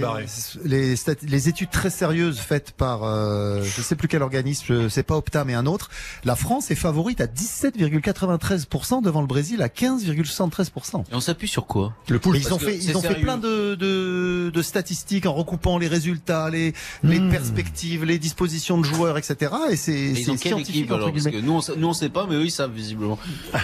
[0.64, 5.04] les, les études très sérieuses faites par, euh, je sais plus quel organisme, je- c'est
[5.04, 5.90] pas Opta mais un autre,
[6.24, 11.04] la France est favorite à 17,93% devant le Brésil à 15,73%.
[11.12, 11.94] Et on s'appuie sur quoi?
[12.08, 12.38] Le pool.
[12.38, 16.50] Ils ont fait, ils ont fait plein de, de, de statistiques en recoupant les résultats,
[16.50, 19.52] les, les perspectives, les dispositions de joueurs, etc.
[19.72, 22.36] Et c'est scientifique équipe alors Parce que nous on, sait, nous on sait pas, mais
[22.36, 23.18] eux ils savent visiblement.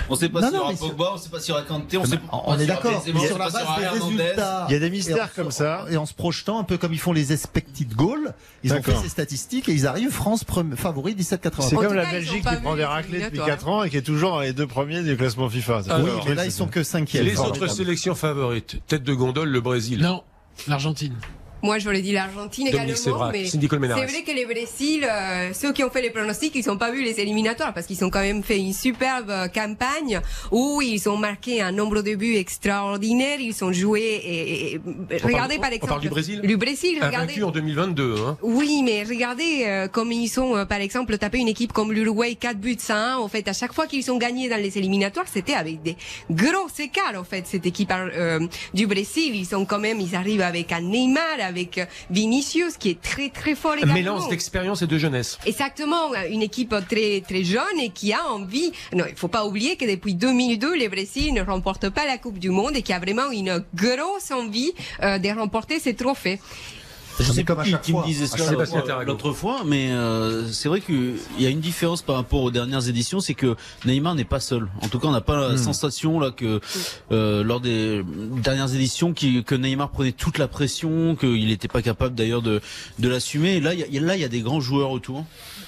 [0.10, 1.50] On sait pas Non, s'il y non, aura mais sur- Pogba, on sait pas s'il
[1.50, 2.44] y aura Kanté, on sait pas.
[2.46, 4.16] On est d'accord, sur la base des Hernandez.
[4.24, 4.66] résultats.
[4.70, 5.86] Il y a des mystères comme ça.
[5.90, 8.34] Et en se projetant un peu comme ils font les expected goals,
[8.64, 10.44] ils ont fait ces statistiques et ils arrivent France
[10.76, 11.70] favori 17,80.
[11.70, 13.48] C'est comme la Belgique qui prend des raclés depuis éliminatoires.
[13.48, 15.82] 4 ans et qui est toujours dans les deux premiers du classement FIFA.
[15.90, 17.26] Ah, oui, mais là ils sont que cinquième.
[17.26, 20.00] Les autres sélections favorites, tête de gondole, le Brésil.
[20.02, 20.24] non,
[20.68, 21.16] l'Argentine.
[21.68, 22.94] Moi, j'aurais dit l'Argentine également,
[23.34, 23.46] mais
[24.08, 26.92] c'est vrai que les Brésil, euh, ceux qui ont fait les pronostics, ils n'ont pas
[26.92, 31.08] vu les éliminatoires parce qu'ils ont quand même fait une superbe euh, campagne où ils
[31.10, 34.82] ont marqué un nombre de buts extraordinaire, ils ont joué et, et-
[35.24, 37.44] On regardez parle- par on exemple parle du Brésil Le Brésil, regardez.
[37.44, 38.16] En 2022.
[38.26, 38.38] Hein.
[38.42, 42.36] Oui, mais regardez euh, comme ils ont, euh, par exemple, tapé une équipe comme l'Uruguay
[42.36, 43.18] 4 buts à 1.
[43.18, 45.96] En fait, à chaque fois qu'ils ont gagné dans les éliminatoires, c'était avec des
[46.30, 47.16] gros écarts.
[47.18, 48.40] En fait, cette équipe euh,
[48.74, 52.90] du Brésil, ils sont quand même, ils arrivent avec un Neymar, avec euh, Vinicius, qui
[52.90, 53.94] est très très fort Un également.
[53.94, 55.38] mélange d'expérience et de jeunesse.
[55.46, 58.72] Exactement, une équipe très très jeune et qui a envie.
[58.94, 62.40] Non, il faut pas oublier que depuis 2002, le Brésil ne remporte pas la Coupe
[62.40, 64.72] du Monde et qui a vraiment une grosse envie
[65.04, 66.40] euh, de remporter ces trophées.
[67.20, 68.38] Je sais comme pas à qui, chaque qui me disait ça
[69.06, 72.88] l'autre- fois, mais euh, c'est vrai qu'il y a une différence par rapport aux dernières
[72.90, 74.68] éditions, c'est que Neymar n'est pas seul.
[74.82, 76.60] En tout cas, on n'a pas la sensation là que
[77.12, 78.04] euh, lors des
[78.44, 82.62] dernières éditions qui, que Neymar prenait toute la pression, qu'il n'était pas capable d'ailleurs de,
[83.00, 83.60] de l'assumer.
[83.60, 85.26] Là, il y a, là, il y a des grands joueurs autour.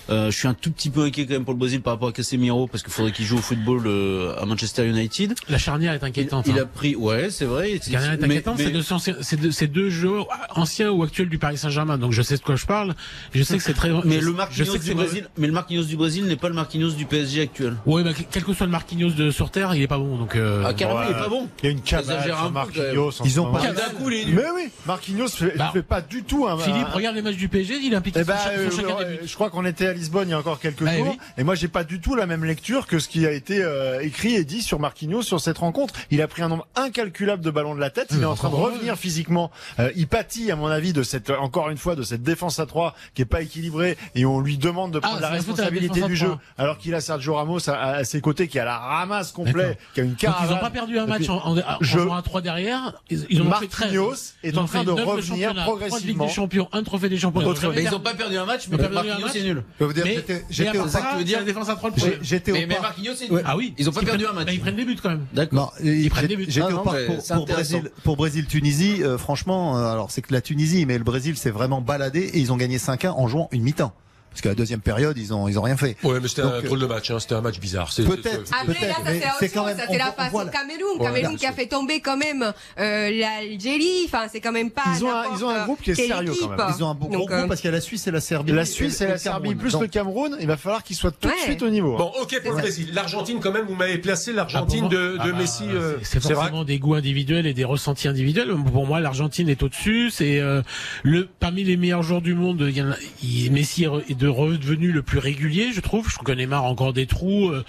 [0.09, 2.09] Euh, je suis un tout petit peu inquiet quand même pour le Brésil par rapport
[2.09, 5.33] à Casemiro parce qu'il faudrait qu'il joue au football euh, à Manchester United.
[5.49, 6.45] La charnière est inquiétante.
[6.47, 6.63] Il hein.
[6.63, 7.73] a pris, ouais, c'est vrai.
[7.91, 8.57] La charnière est inquiétante.
[8.57, 11.97] mais- C'est deux, anciens- c'est deux, c'est deux joueurs anciens ou actuels du Paris Saint-Germain,
[11.97, 12.95] donc je sais de quoi je parle.
[13.33, 13.89] Je sais que c'est très.
[14.03, 16.91] Mais je- le Marquinhos du Brésil, mais le Marquinhos du Brésil n'est pas le Marquinhos
[16.93, 17.75] du PSG actuel.
[17.85, 20.17] Ouais, bah, quel que soit le Marquinhos de sur terre, il est pas bon.
[20.17, 20.35] Donc.
[20.35, 21.47] euh, Ah, carrément, il est pas bon.
[21.61, 23.11] Il y a une cabane Exagère un Marquinhos.
[23.25, 26.47] Ils ont pas- D'un coup, les Mais oui, Marquinhos fait, Bah, fait pas du tout
[26.47, 26.57] un.
[26.57, 29.49] Philippe, un- regarde les matchs du PSG, il est impliqué Eh sur, euh, je crois
[29.49, 31.19] qu'on était Lisbonne il y a encore quelques Ah, jours, oui.
[31.37, 33.99] et moi j'ai pas du tout la même lecture que ce qui a été euh,
[34.01, 35.93] écrit et dit sur Marquinhos sur cette rencontre.
[36.11, 38.07] Il a pris un nombre incalculable de ballons de la tête.
[38.11, 39.51] Il est en train de revenir physiquement.
[39.79, 42.65] Euh, il pâtit, à mon avis, de cette encore une fois de cette défense à
[42.65, 45.37] 3 qui est pas équilibrée et on lui demande de prendre Ah, la c'est la
[45.37, 48.77] responsabilité du jeu, alors qu'il a Sergio Ramos à, à ses côtés qui a la
[48.77, 50.47] ramasse complet, qui a une Donc caravane.
[50.49, 53.01] ils n'ont pas perdu un match puis, en, en, en je- jouant à 3 derrière.
[53.09, 53.91] Ils, ils en ont fait 13.
[53.93, 54.13] Marquinhos
[54.43, 56.25] est Ils en ont train de revenir progressivement.
[56.25, 57.41] des champions, un trophée des champions.
[57.41, 59.35] Ils regarde- ont pas perdu un match, mais Ils ont pas perdu un Marquinhos match.
[59.37, 59.63] c'est nul.
[59.89, 60.05] Vous dire,
[60.49, 62.19] j'étais- au ça tu veux dire la défense à 3 le J'ai- problème.
[62.21, 62.67] J'étais au Mais.
[62.67, 63.27] Marquinhos c'est.
[63.45, 63.73] Ah oui.
[63.77, 64.45] Ils ont pas perdu un match.
[64.45, 65.25] bah, ils prennent des buts quand même.
[65.33, 65.73] D'accord.
[65.83, 66.45] Non, Ils prennent des buts.
[66.47, 67.45] J'étais au parc pour.
[67.45, 69.03] Brésil, pour Brésil Tunisie.
[69.03, 72.39] euh, franchement, euh, alors c'est que la Tunisie, mais le Brésil s'est vraiment baladé et
[72.39, 73.93] ils ont gagné 5-1 en jouant une mi-temps.
[74.39, 75.97] Parce que la deuxième période, ils ont ils ont rien fait.
[76.01, 77.11] Ouais, mais c'était Donc, un euh, drôle de match.
[77.11, 77.19] Hein.
[77.19, 77.91] C'était un match bizarre.
[77.91, 78.47] C'est- Peut-être.
[78.47, 80.97] c'est- Après, là, ça mais c'est quand même- Ça, c'est la face au la- Cameroun.
[80.97, 84.03] Ouais, Cameroun qui a fait tomber quand même euh, l'Algérie.
[84.05, 84.83] Enfin, c'est quand même pas.
[84.95, 86.59] Ils ont ils ont un groupe qui est sérieux quand même.
[86.77, 88.53] Ils ont un bon groupe euh, parce qu'il y a la Suisse et la Serbie.
[88.53, 91.33] La Suisse et la Serbie plus le Cameroun, il va falloir qu'ils soient tout de
[91.43, 91.97] suite au niveau.
[91.97, 92.91] Bon, ok pour le Brésil.
[92.93, 95.63] L'Argentine, quand même, vous m'avez placé l'Argentine Ah, de, Ah bah, Messi.
[95.67, 96.33] euh, c'est vrai.
[96.35, 98.55] forcément des goûts individuels et des ressentis individuels.
[98.71, 100.09] Pour moi, l'Argentine est au-dessus.
[100.11, 100.61] C'est euh,
[101.03, 102.65] le parmi les meilleurs joueurs du monde.
[102.69, 106.07] Il y en a- il- Messi est de redevenu le plus régulier, je trouve.
[106.09, 107.49] Je trouve que Neymar a encore des trous.
[107.49, 107.63] euh,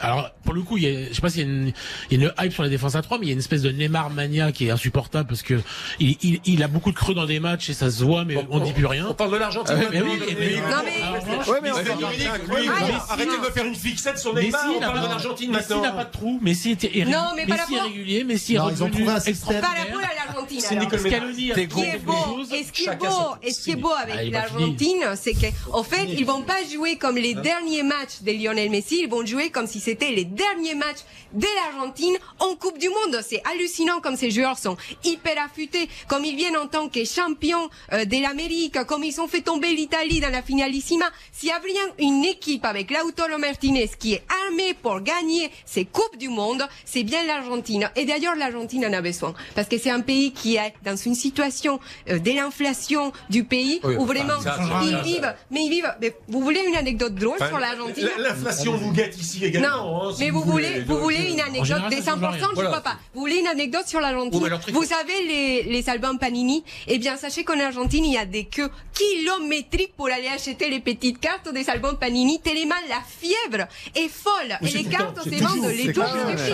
[0.00, 1.72] alors pour le coup, il y a, je sais pas s'il y a une,
[2.10, 3.38] il y a une hype sur la défense à 3 mais il y a une
[3.38, 5.60] espèce de Neymar mania qui est insupportable parce que
[6.00, 8.36] il, il, il a beaucoup de creux dans des matchs et ça se voit, mais
[8.50, 9.06] on dit plus rien.
[9.10, 9.76] On parle de l'Argentine.
[9.78, 13.40] Ah mais oui, mais- mais- Non, mais- revanche, Ouais, mais on Ah, lui, arrêtez de
[13.40, 14.64] me faire une fixette sur Messi Neymar.
[14.76, 16.38] On n'a parle de pas, Messi n'a pas de trou.
[16.42, 18.24] Messi était irré- Non, mais par Messi est rapport- régulier.
[18.24, 19.60] Messi est Non, ils ont revenu trouvé un système.
[19.60, 19.86] Par extraordinaire.
[19.86, 20.60] rapport à l'Argentine.
[20.60, 20.76] C'est.
[20.76, 23.08] Nicole Scaloni Ce qui est beau,
[23.42, 26.62] et ce qui est beau, Ah, avec va l'Argentine, c'est qu'en fait, ils vont pas
[26.72, 30.24] jouer comme les derniers matchs de Lionel Messi, ils vont jouer comme si c'était les
[30.24, 31.00] derniers matchs
[31.32, 33.20] de l'Argentine en Coupe du Monde.
[33.26, 37.68] C'est hallucinant comme ces joueurs sont hyper affûtés, comme ils viennent en tant que champions
[37.92, 41.06] euh, de l'Amérique, comme ils ont fait tomber l'Italie dans la finalissima.
[41.32, 45.84] S'il y a bien une équipe avec Lautaro Martinez qui est armée pour gagner ces
[45.84, 47.90] Coupes du Monde, c'est bien l'Argentine.
[47.96, 49.34] Et d'ailleurs, l'Argentine en a besoin.
[49.54, 53.80] Parce que c'est un pays qui est dans une situation euh, de l'inflation du pays
[53.82, 55.02] Oui, où vraiment ça, ils ça, ça.
[55.02, 55.34] vivent.
[55.50, 55.83] Mais ils vivent.
[56.00, 59.68] Mais vous voulez une anecdote drôle Enfin, sur l'Argentine L'inflation nous guette ici également.
[59.84, 62.30] non, hein, si mais vous voulez, vous voulez une anecdote général, des ça change 100%,
[62.32, 62.48] rien.
[62.56, 62.96] je crois pas.
[63.14, 67.44] Vous voulez une anecdote sur l'Argentine Vous savez les, les albums Panini Eh bien, sachez
[67.44, 71.68] qu'en Argentine, il y a des queues kilométriques pour aller acheter les petites cartes des
[71.70, 72.40] albums Panini.
[72.40, 74.58] Tellement la fièvre est folle.
[74.62, 76.00] Et les cartes se c'est vendent les ça,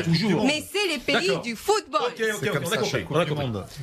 [0.02, 0.46] de.
[0.46, 2.00] Mais c'est les pays du football.
[2.06, 3.04] Ok, ok, C'est ok, comme on a ça compris.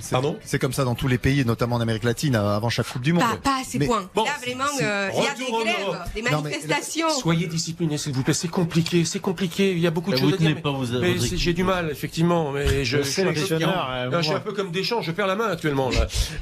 [0.01, 2.69] C'est- Pardon C'est comme ça dans tous les pays, notamment en Amérique latine, euh, avant
[2.69, 3.23] chaque Coupe du Monde.
[3.43, 4.09] Pas, à ces points.
[4.15, 7.09] Bon, Là, vraiment, euh, il y a retour grèves, Non, manifestations.
[7.09, 8.33] Soyez disciplinés, s'il vous plaît.
[8.33, 9.71] C'est compliqué, c'est compliqué.
[9.73, 10.55] Il y a beaucoup de choses à dire.
[11.01, 12.51] mais- vos- j'ai du mal, effectivement.
[12.51, 14.38] Mais je, suis un peu- sélectionneur, je suis moi.
[14.38, 15.01] un peu comme Deschamps.
[15.01, 15.89] Je perds la main actuellement.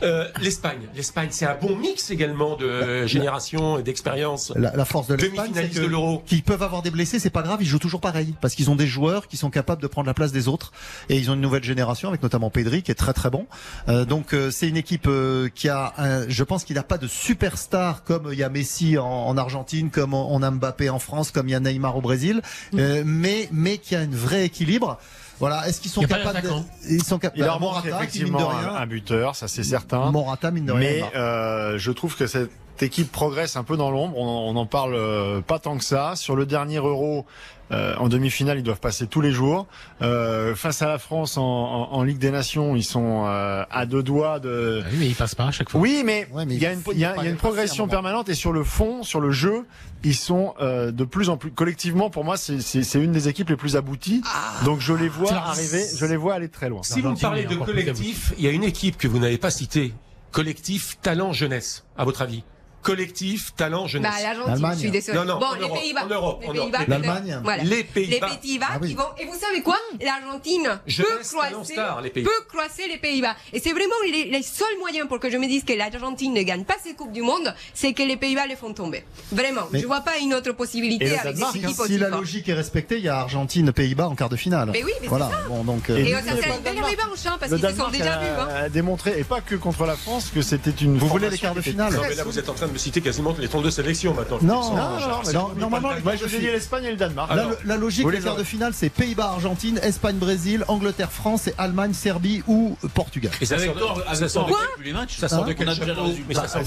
[0.03, 4.51] Euh, L'Espagne, l'Espagne, c'est un bon mix également de génération et d'expérience.
[4.55, 6.23] La, la force de l'Espagne, c'est Demi-finaliste que- de l'Euro.
[6.25, 8.75] qu'ils peuvent avoir des blessés, c'est pas grave, ils jouent toujours pareil parce qu'ils ont
[8.75, 10.71] des joueurs qui sont capables de prendre la place des autres
[11.09, 13.47] et ils ont une nouvelle génération avec notamment Pedri qui est très très bon.
[13.89, 16.97] Euh, donc euh, c'est une équipe euh, qui a, un- je pense qu'il n'a pas
[16.97, 20.99] de superstar comme il y a Messi en, en Argentine, comme on a Mbappé en
[20.99, 22.41] France, comme il y a Neymar au Brésil,
[22.75, 24.97] euh, mais mais qui a un vrai équilibre.
[25.39, 26.49] Voilà, est-ce qu'ils sont capables de,
[26.89, 29.63] ils sont capables Il leur Morata, manque qui, mine de rien, un buteur, ça c'est
[29.63, 30.11] certain.
[30.11, 30.79] Morata mine de rien.
[30.79, 34.17] Mais euh, je trouve que cette équipe progresse un peu dans l'ombre.
[34.17, 36.15] On, on en parle euh, pas tant que ça.
[36.15, 37.25] Sur le dernier Euro,
[37.71, 39.67] euh, en demi-finale, ils doivent passer tous les jours.
[40.01, 43.85] Euh, face à la France en, en- en Ligue des Nations, ils sont euh, à
[43.85, 44.81] deux doigts de.
[44.83, 45.81] Ah oui, mais il passe pas à chaque fois.
[45.81, 47.27] Oui, mais Ouais, mais il y a une, il y a- il faut il y
[47.27, 49.65] a une progression permanente et sur le fond, sur le jeu,
[50.03, 52.09] ils sont euh, de plus en plus collectivement.
[52.09, 54.21] Pour moi, c'est- c'est c'est une des équipes les plus abouties.
[54.65, 56.81] Donc je les vois arriver, je les vois aller très loin.
[56.83, 59.49] Si vous me parlez de collectif, il y a une équipe que vous n'avez pas
[59.49, 59.93] citée.
[60.31, 62.43] Collectif talent jeunesse, à votre avis?
[62.85, 64.11] Collectif talent jeunesse.
[64.15, 64.73] Bah, l'Argentine, L'Allemagne.
[64.75, 65.17] je suis désolée.
[65.17, 66.03] Non, non, bon, en les Pays-Bas.
[66.05, 66.85] en Europe, les en Pays-Bas, Europe.
[66.87, 66.89] peut-être.
[67.01, 67.39] L'Allemagne.
[67.43, 67.63] Voilà.
[67.63, 68.67] Les Les Pays-Bas.
[68.69, 68.89] Ah oui.
[68.89, 69.03] qui vont.
[69.19, 72.29] Et vous savez quoi L'Argentine Jeunesse, peut croiser, star, les Pays-Bas.
[72.29, 73.35] peut croiser les Pays-Bas.
[73.53, 76.43] Et c'est vraiment les, les seuls moyens pour que je me dise que l'Argentine ne
[76.43, 79.03] gagne pas ces Coupes du Monde, c'est que les Pays-Bas les font tomber.
[79.31, 79.61] Vraiment.
[79.71, 81.83] Mais- je vois pas une autre possibilité avec Danemark, hein.
[81.87, 84.69] si la logique est respectée, il y a Argentine, Pays-Bas en quart de finale.
[84.71, 85.31] Mais oui, mais voilà.
[85.47, 85.89] Bon, donc.
[85.89, 88.13] euh, Et euh, ça serait une belle revanche, hein, parce qu'ils se sont Danemark déjà
[88.13, 88.29] a, vus.
[88.39, 88.47] Hein.
[88.65, 90.97] a démontré, et pas que contre la France, que c'était une.
[90.97, 93.33] Vous voulez les quarts de finale là, vous êtes en train de me citer quasiment
[93.39, 94.37] les 32 sélections maintenant.
[94.41, 97.33] Non, non, non, non, normalement, moi je dis l'Espagne et le Danemark.
[97.33, 101.53] La, la logique des quarts de finale, c'est Pays-Bas, Argentine, Espagne, Brésil, Angleterre, France et
[101.57, 103.31] Allemagne, Serbie ou Portugal.
[103.41, 105.69] Et ça sort de, ça sort de quel- les matchs Ça sort de quel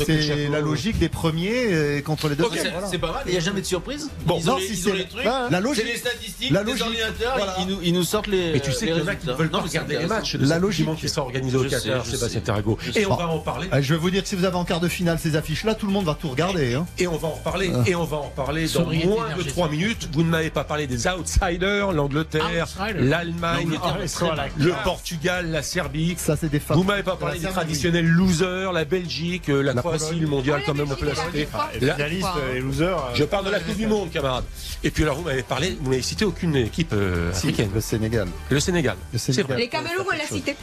[0.07, 2.73] C'est la logique des premiers euh, contre les deuxièmes.
[2.91, 4.11] c'est pas mal, il n'y a jamais de surprise.
[4.27, 6.87] Bon, ils non, ont, les, les trucs, la logique- c'est les statistiques, la les logique-
[7.83, 8.53] ils, nous, sortent les.
[8.53, 9.35] Mais tu sais les qu'il y en a qui ne résultats.
[9.35, 10.89] veulent pas regarder les matchs La logique.
[10.97, 12.41] Qui sera organisée au Qatar, Sébastien.
[12.41, 12.79] Tarago.
[12.97, 13.69] Et on va en parler.
[13.73, 15.75] Euh, Je vais vous dire que si vous avez en quart de finale ces affiches-là,
[15.75, 16.74] tout le monde va tout regarder.
[16.74, 16.86] Hein.
[16.99, 17.70] Et on va en reparler.
[17.74, 17.82] Ah.
[17.86, 19.53] Et on va en parler dans moins de énergétique.
[19.53, 20.09] 3 minutes.
[20.12, 22.66] Vous ne m'avez pas parlé des outsiders, l'Angleterre,
[22.97, 26.14] l'Allemagne, L'Angleterre, le Portugal, la Serbie.
[26.18, 26.61] Ça, c'est des.
[26.70, 30.62] Vous m'avez pas parlé des traditionnels losers, la Belgique, euh, la, La Croatie, le mondial
[30.64, 31.49] quand la même au Belgique, placé.
[31.53, 32.97] elle a dit Les Là, finalistes Quoi et losers.
[32.99, 34.45] euh, je parle de la Coupe du Monde, camarades.
[34.84, 37.70] Et puis alors vous m'avez parlé, vous n'avez cité aucune équipe euh, africaine.
[37.74, 38.28] le Sénégal.
[38.51, 38.97] Le Sénégal.
[39.57, 40.57] Les Cameroun, on l'a cité.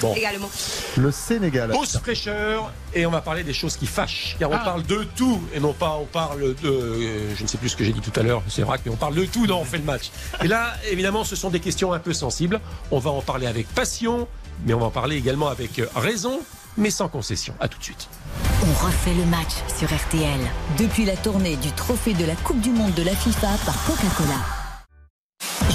[0.00, 0.14] Bon.
[0.14, 0.50] Également.
[0.96, 1.72] Le Sénégal.
[1.72, 4.64] Hausse fraîcheur et on va parler des choses qui fâchent car on Ah.
[4.64, 7.76] parle de tout et non pas on parle de euh, je ne sais plus ce
[7.76, 9.64] que j'ai dit tout à l'heure c'est vrai mais on parle de tout dans on
[9.64, 10.10] fait le match
[10.42, 13.68] et là évidemment ce sont des questions un peu sensibles on va en parler avec
[13.68, 14.26] passion
[14.66, 16.40] mais on va en parler également avec euh, raison
[16.76, 18.08] mais sans concession à tout de suite
[18.64, 20.40] On refait le match sur RTL.
[20.78, 24.61] Depuis la tournée du trophée de la Coupe du Monde de la FIFA par Coca-Cola.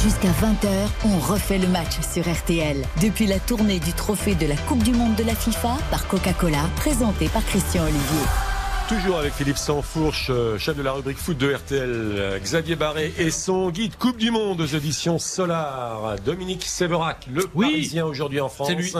[0.03, 2.77] Jusqu'à 20h, on refait le match sur RTL.
[3.01, 6.69] Depuis la tournée du trophée de la Coupe du Monde de la FIFA par Coca-Cola,
[6.75, 8.56] présenté par Christian Olivier.
[8.87, 13.13] Toujours avec Philippe Sansfourche, euh, chef de la rubrique foot de RTL, euh, Xavier Barré
[13.17, 17.65] et son guide Coupe du Monde aux éditions Solar, Dominique Séverac, le Oui.
[17.65, 18.93] Parisien aujourd'hui en France, lui.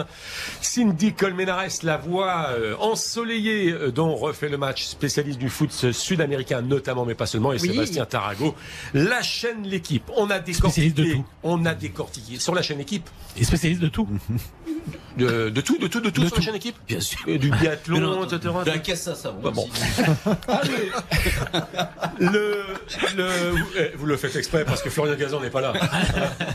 [0.59, 7.05] Cindy Colmenares, la voix euh, ensoleillée dont refait le match, spécialiste du foot sud-américain notamment,
[7.05, 7.69] mais pas seulement, et Oui.
[7.69, 8.55] Sébastien Tarago,
[8.93, 10.11] la chaîne L'équipe.
[10.17, 11.25] On a Spécialiste de décortiqué, tout.
[11.43, 14.07] on a décortiqué sur la chaîne Équipe, Et spécialiste de tout.
[15.18, 16.41] de, de tout, de tout, de tout De sur tout.
[16.41, 17.20] la chaîne Équipe, Bien sûr.
[17.28, 18.53] Et du biathlon, non, etc.
[18.65, 19.39] De la caisse à savon.
[19.41, 19.63] Bah bon.
[19.63, 20.01] aussi.
[22.20, 22.63] le,
[23.15, 25.74] le, vous, eh, vous le faites exprès parce que Florian Gazan n'est pas là.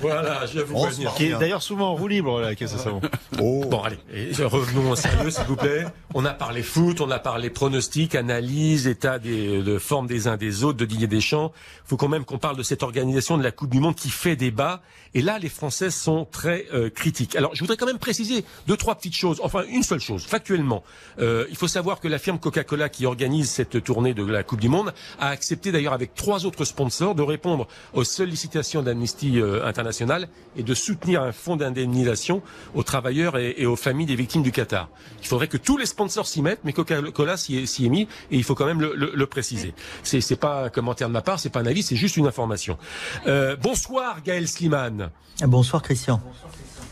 [0.01, 1.13] voilà, je vais vous prévenir.
[1.13, 3.01] se Qui est d'ailleurs souvent en roue libre, la caisse à savon.
[3.41, 3.65] Oh.
[3.69, 5.87] Bon, allez, et revenons au sérieux, s'il vous plaît.
[6.15, 10.37] On a parlé foot, on a parlé pronostics, analyse, état des, de forme des uns
[10.37, 11.53] des autres, de Didier Deschamps.
[11.87, 14.11] Il faut quand même qu'on parle de cette organisation de la Coupe du Monde qui
[14.11, 14.83] fait débat.
[15.15, 17.37] Et là, les Français sont très euh, critiques.
[17.37, 19.41] Alors, je voudrais quand même préciser deux, trois petites choses.
[19.43, 20.83] Enfin, une seule chose, factuellement.
[21.19, 24.61] Euh, il faut savoir que la firme Coca-Cola qui organise cette tournée de la Coupe
[24.61, 29.65] du Monde a accepté d'ailleurs avec trois autres sponsors de répondre aux sollicitations d'Amnesty euh,
[29.67, 32.43] International et de soutenir un fonds d'indemnisation
[32.75, 34.89] aux travailleurs et, et aux familles des victimes du Qatar.
[35.21, 38.03] Il faudrait que tous les sponsors s'y mettent, mais Coca-Cola s'y est, s'y est mis
[38.31, 39.75] et il faut quand même le, le- le préciser.
[40.03, 42.27] C'est, c'est pas un commentaire de ma part, c'est pas un avis, c'est juste une
[42.27, 42.79] information.
[43.27, 45.11] Euh, bonsoir Gaël Sliman.
[45.41, 46.21] Bonsoir Christian.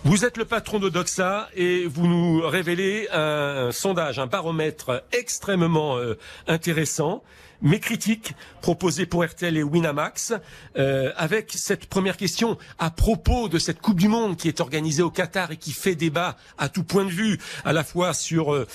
[0.03, 5.99] Vous êtes le patron de Doxa et vous nous révélez un, sondage, un baromètre extrêmement
[5.99, 7.23] euh, intéressant,
[7.63, 10.35] mais critique, proposé pour RTL et Winamax,
[10.77, 15.03] euh, avec cette première question à propos de cette Coupe du Monde qui est organisée
[15.03, 18.55] au Qatar et qui fait débat à tout point de vue, à la fois sur,
[18.55, 18.67] euh,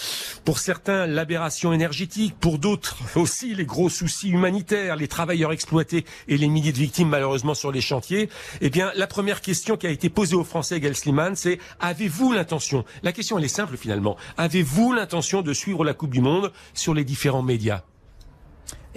[0.43, 6.37] pour certains, l'aberration énergétique, pour d'autres aussi les gros soucis humanitaires, les travailleurs exploités et
[6.37, 8.29] les milliers de victimes malheureusement sur les chantiers.
[8.61, 12.33] Eh bien, la première question qui a été posée aux Français, Gaël Sliman, c'est avez-vous
[12.33, 12.85] l'intention?
[13.03, 14.17] La question, elle est simple finalement.
[14.37, 17.83] Avez-vous l'intention de suivre la Coupe du Monde sur les différents médias?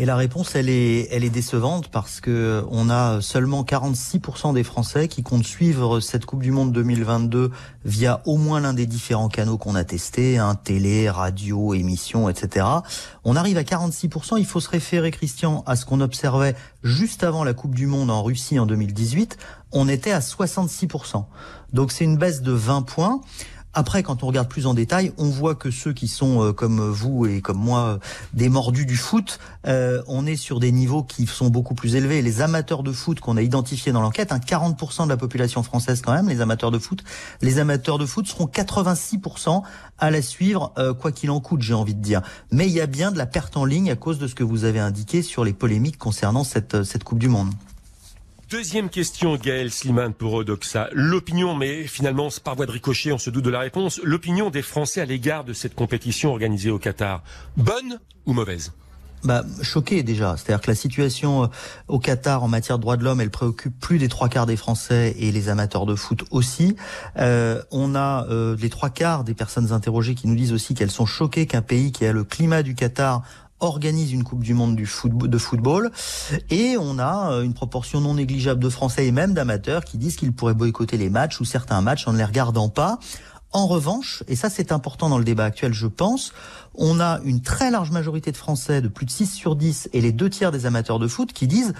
[0.00, 4.62] Et la réponse, elle est, elle est décevante parce que on a seulement 46% des
[4.62, 7.50] Français qui comptent suivre cette Coupe du Monde 2022
[7.84, 12.64] via au moins l'un des différents canaux qu'on a testés, hein, télé, radio, émissions, etc.
[13.24, 14.38] On arrive à 46%.
[14.38, 16.54] Il faut se référer, Christian, à ce qu'on observait
[16.84, 19.36] juste avant la Coupe du Monde en Russie en 2018.
[19.72, 21.24] On était à 66%.
[21.72, 23.20] Donc c'est une baisse de 20 points.
[23.78, 26.80] Après, quand on regarde plus en détail, on voit que ceux qui sont euh, comme
[26.80, 28.00] vous et comme moi
[28.34, 32.20] des mordus du foot, euh, on est sur des niveaux qui sont beaucoup plus élevés.
[32.20, 36.02] Les amateurs de foot qu'on a identifiés dans l'enquête, hein, 40% de la population française
[36.02, 37.04] quand même, les amateurs de foot,
[37.40, 39.62] les amateurs de foot seront 86%
[39.98, 42.22] à la suivre, euh, quoi qu'il en coûte, j'ai envie de dire.
[42.50, 44.42] Mais il y a bien de la perte en ligne à cause de ce que
[44.42, 47.52] vous avez indiqué sur les polémiques concernant cette, euh, cette Coupe du Monde.
[48.51, 50.88] Deuxième question, Gaël Sliman pour Odoxa.
[50.92, 54.62] L'opinion, mais finalement, par voie de ricochet, on se doute de la réponse, l'opinion des
[54.62, 57.22] Français à l'égard de cette compétition organisée au Qatar,
[57.59, 58.72] bonne ou mauvaise?
[59.22, 60.36] Bah, choqué déjà.
[60.38, 61.46] C'est-à-dire que la situation euh,
[61.88, 64.57] au Qatar en matière de droits de l'homme, elle préoccupe plus des trois quarts des
[64.57, 66.74] Français et les amateurs de foot aussi.
[67.18, 70.90] Euh, on a euh, les trois quarts des personnes interrogées qui nous disent aussi qu'elles
[70.90, 73.22] sont choquées qu'un pays qui a le climat du Qatar
[73.61, 75.90] organise une Coupe du Monde du football, de football.
[76.50, 80.16] Et on a euh, une proportion non négligeable de Français et même d'amateurs qui disent
[80.16, 82.98] qu'ils pourraient boycotter les matchs ou certains matchs en ne les regardant pas.
[83.52, 86.34] En revanche, et ça c'est important dans le débat actuel, je pense,
[86.74, 90.02] on a une très large majorité de Français, de plus de 6 sur 10, et
[90.02, 91.72] les deux tiers des amateurs de foot qui disent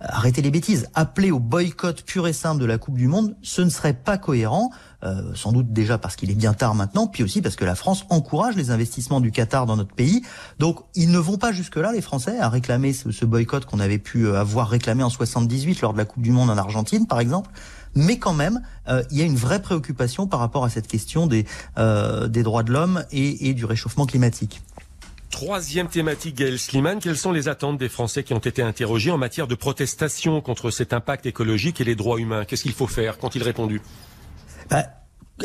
[0.00, 3.62] arrêtez les bêtises, appeler au boycott pur et simple de la Coupe du Monde, ce
[3.62, 4.70] ne serait pas cohérent,
[5.04, 7.74] euh, sans doute déjà parce qu'il est bien tard maintenant, puis aussi parce que la
[7.74, 10.22] France encourage les investissements du Qatar dans notre pays.
[10.58, 14.26] Donc ils ne vont pas jusque-là, les Français, à réclamer ce, boycott qu'on avait pu
[14.26, 17.50] euh, avoir réclamé en 78 lors de la Coupe du Monde en Argentine, par exemple.
[17.94, 21.26] Mais quand même, euh, il y a une vraie préoccupation par rapport à cette question
[21.26, 21.44] des,
[21.76, 24.62] des droits de l'homme et, et du réchauffement climatique.
[25.34, 29.18] Troisième thématique, Gaël Sliman, quelles sont les attentes des Français qui ont été interrogés en
[29.18, 32.44] matière de protestation contre cet impact écologique et les droits humains?
[32.44, 33.18] Qu'est-ce qu'il faut faire?
[33.18, 33.82] Quand ils répondu?
[34.70, 34.84] Bah,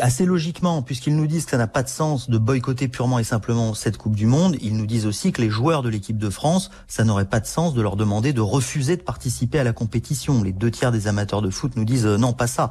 [0.02, 3.24] Assez logiquement, puisqu'ils nous disent que ça n'a pas de sens de boycotter purement et
[3.24, 6.30] simplement cette Coupe du Monde, ils nous disent aussi que les joueurs de l'équipe de
[6.30, 9.74] France, ça n'aurait pas de sens de leur demander de refuser de participer à la
[9.74, 10.44] compétition.
[10.44, 12.70] Les deux tiers des amateurs de foot nous disent euh, non, pas ça.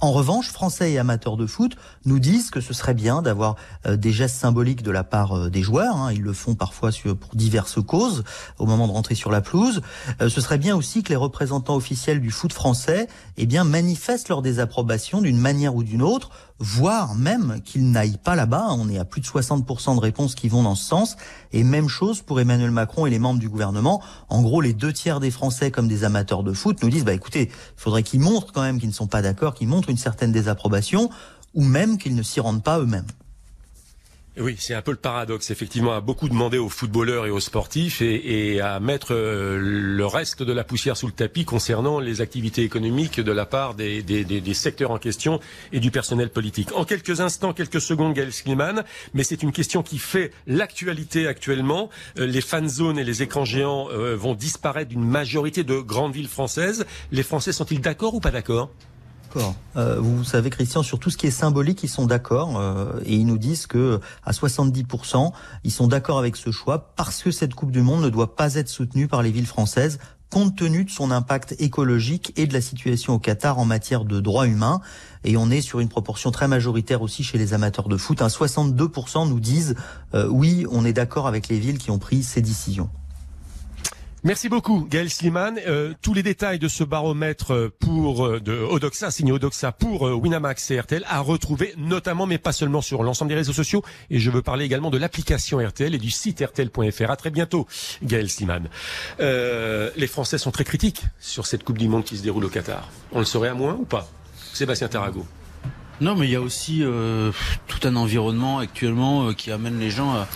[0.00, 3.96] En revanche, Français et amateurs de foot nous disent que ce serait bien d'avoir euh,
[3.96, 5.96] des gestes symboliques de la part euh, des joueurs.
[5.96, 6.12] Hein.
[6.12, 8.22] Ils le font parfois pour diverses causes
[8.58, 9.82] au moment de rentrer sur la pelouse.
[10.20, 14.28] Euh, ce serait bien aussi que les représentants officiels du foot français eh bien, manifestent
[14.28, 18.68] leur désapprobation d'une manière ou d'une autre voire même qu'ils n'aillent pas là-bas.
[18.70, 21.16] On est à plus de 60% de réponses qui vont dans ce sens.
[21.52, 24.02] Et même chose pour Emmanuel Macron et les membres du gouvernement.
[24.28, 27.14] En gros, les deux tiers des Français, comme des amateurs de foot, nous disent, bah
[27.14, 29.96] écoutez, il faudrait qu'ils montrent quand même qu'ils ne sont pas d'accord, qu'ils montrent une
[29.96, 31.10] certaine désapprobation,
[31.54, 33.06] ou même qu'ils ne s'y rendent pas eux-mêmes.
[34.40, 38.00] Oui, c'est un peu le paradoxe, effectivement, à beaucoup demander aux footballeurs et aux sportifs
[38.02, 42.62] et, à mettre euh, le reste de la poussière sous le tapis concernant les activités
[42.62, 45.40] économiques de la part des, secteurs en question
[45.72, 46.70] et du personnel politique.
[46.76, 51.90] En quelques instants, quelques secondes, Gaël Sliman, mais c'est une question qui fait l'actualité actuellement.
[52.18, 56.14] Euh, les fan zones et les écrans géants euh, vont disparaître d'une majorité de grandes
[56.14, 56.86] villes françaises.
[57.10, 58.70] Les Français sont-ils d'accord ou pas d'accord?
[59.76, 63.14] Euh, vous savez, Christian, sur tout ce qui est symbolique, ils sont d'accord euh, et
[63.14, 65.32] ils nous disent que à 70%,
[65.64, 68.54] ils sont d'accord avec ce choix parce que cette Coupe du Monde ne doit pas
[68.54, 69.98] être soutenue par les villes françaises
[70.30, 74.20] compte tenu de son impact écologique et de la situation au Qatar en matière de
[74.20, 74.80] droits humains.
[75.24, 78.20] Et on est sur une proportion très majoritaire aussi chez les amateurs de foot.
[78.22, 79.74] Un 62% nous disent
[80.14, 82.90] euh, oui, on est d'accord avec les villes qui ont pris ces décisions.
[84.24, 85.60] Merci beaucoup, Gaël Sliman.
[85.68, 90.02] Euh, tous les détails de ce baromètre euh, pour euh, de Odoxa, signé Odoxa pour
[90.02, 93.84] Winamax et RTL, à retrouver notamment, mais pas seulement sur l'ensemble des réseaux sociaux.
[94.10, 97.10] Et je veux parler également de l'application RTL et du site RTL.fr.
[97.10, 97.68] À très bientôt,
[98.02, 98.68] Gaël Sliman.
[99.20, 102.90] les Français sont très critiques sur cette Coupe du Monde qui se déroule au Qatar.
[103.12, 104.08] On le saurait à moins ou pas
[104.52, 105.24] Sébastien Tarago?
[106.00, 106.82] Non, mais il y a aussi
[107.68, 110.26] tout un environnement actuellement qui amène les gens à,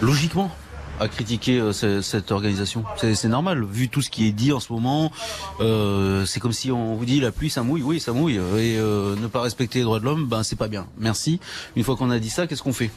[0.00, 0.52] logiquement
[1.00, 1.72] à critiquer euh,
[2.02, 2.84] cette organisation.
[2.96, 5.12] C'est normal, vu tout ce qui est dit en ce moment.
[5.60, 8.76] Euh, c'est comme si on vous dit la pluie ça mouille, oui ça mouille, et
[8.78, 10.86] euh, ne pas respecter les droits de l'homme, ben c'est pas bien.
[10.98, 11.40] Merci.
[11.76, 12.90] Une fois qu'on a dit ça, qu'est-ce qu'on fait?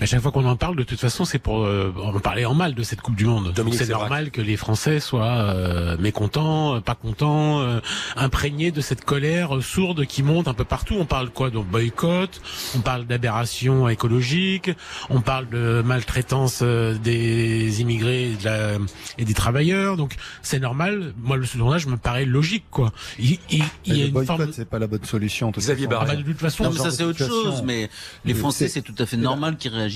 [0.00, 1.92] À chaque fois qu'on en parle, de toute façon, c'est pour euh,
[2.22, 3.52] parler en mal de cette Coupe du Monde.
[3.52, 7.80] Donc c'est normal que les Français soient euh, mécontents, euh, pas contents, euh,
[8.16, 10.96] imprégnés de cette colère sourde qui monte un peu partout.
[10.98, 11.66] On parle quoi Donc?
[11.66, 12.40] Boycott,
[12.74, 14.70] on parle d'aberration écologique,
[15.10, 18.72] on parle de maltraitance des immigrés et, de la,
[19.18, 19.96] et des travailleurs.
[19.96, 21.12] Donc c'est normal.
[21.22, 22.92] Moi, le sondage me paraît logique, quoi.
[23.18, 24.50] Il, il, il y a une forme.
[24.52, 25.50] C'est pas la bonne solution.
[25.50, 26.06] Xavier Barret.
[26.08, 27.62] Ah bah, de toute façon, ça c'est autre chose.
[27.64, 27.90] Mais
[28.24, 29.89] les Français, c'est tout à fait normal qu'ils réagissent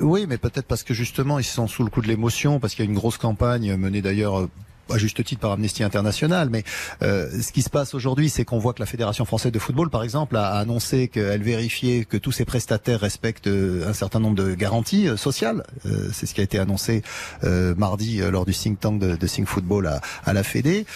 [0.00, 2.84] oui, mais peut-être parce que justement ils sont sous le coup de l'émotion, parce qu'il
[2.84, 4.48] y a une grosse campagne menée d'ailleurs
[4.90, 6.64] à juste titre par Amnesty International, mais
[7.02, 9.90] euh, ce qui se passe aujourd'hui, c'est qu'on voit que la Fédération française de football,
[9.90, 14.36] par exemple, a annoncé qu'elle vérifiait que tous ses prestataires respectent euh, un certain nombre
[14.36, 15.64] de garanties euh, sociales.
[15.86, 17.02] Euh, c'est ce qui a été annoncé
[17.44, 20.86] euh, mardi lors du think tank de, de Think Football à, à la Fédé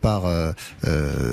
[0.00, 0.24] par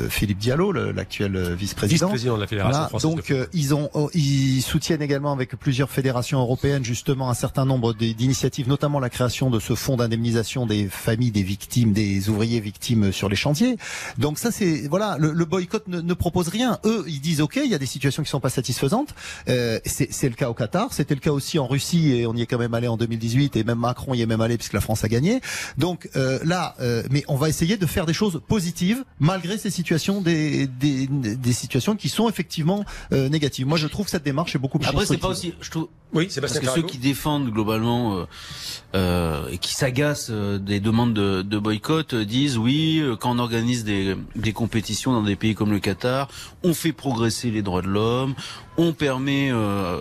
[0.10, 2.08] Philippe Diallo, l'actuel vice-président.
[2.08, 3.12] Vice-président de la Fédération française.
[3.12, 7.94] Donc ils ont, oh, ils soutiennent également avec plusieurs fédérations européennes justement un certain nombre
[7.94, 13.12] d'initiatives, notamment la création de ce fonds d'indemnisation des familles des victimes des ouvriers victimes
[13.12, 13.78] sur les chantiers.
[14.18, 16.80] Donc ça, c'est voilà, le, le boycott ne, ne, propose rien.
[16.86, 19.14] Eux, ils disent ok, il y a des situations qui sont pas satisfaisantes.
[19.50, 22.42] Euh, c'est le cas au Qatar, c'était le cas aussi en Russie et on y
[22.42, 24.82] est quand même allé en 2018 et même Macron y est même allé puisque la
[24.82, 25.42] France a gagné.
[25.78, 29.70] Donc euh, là, euh, mais on va essayer de faire des choses positives malgré ces
[29.70, 33.68] situations, des, des, des situations qui sont effectivement euh, négatives.
[33.68, 34.88] Moi, je trouve que cette démarche est beaucoup plus.
[34.88, 35.54] Après, c'est pas aussi.
[35.62, 35.90] Je trouve.
[36.12, 38.26] Oui, c'est parce que ceux qui défendent globalement
[38.96, 43.84] euh, et qui s'agacent des demandes de, de boycott disent oui, euh, quand on organise
[43.84, 46.28] des, des compétitions dans des pays comme le Qatar,
[46.64, 48.34] on fait progresser les droits de l'homme,
[48.82, 49.98] on permet euh,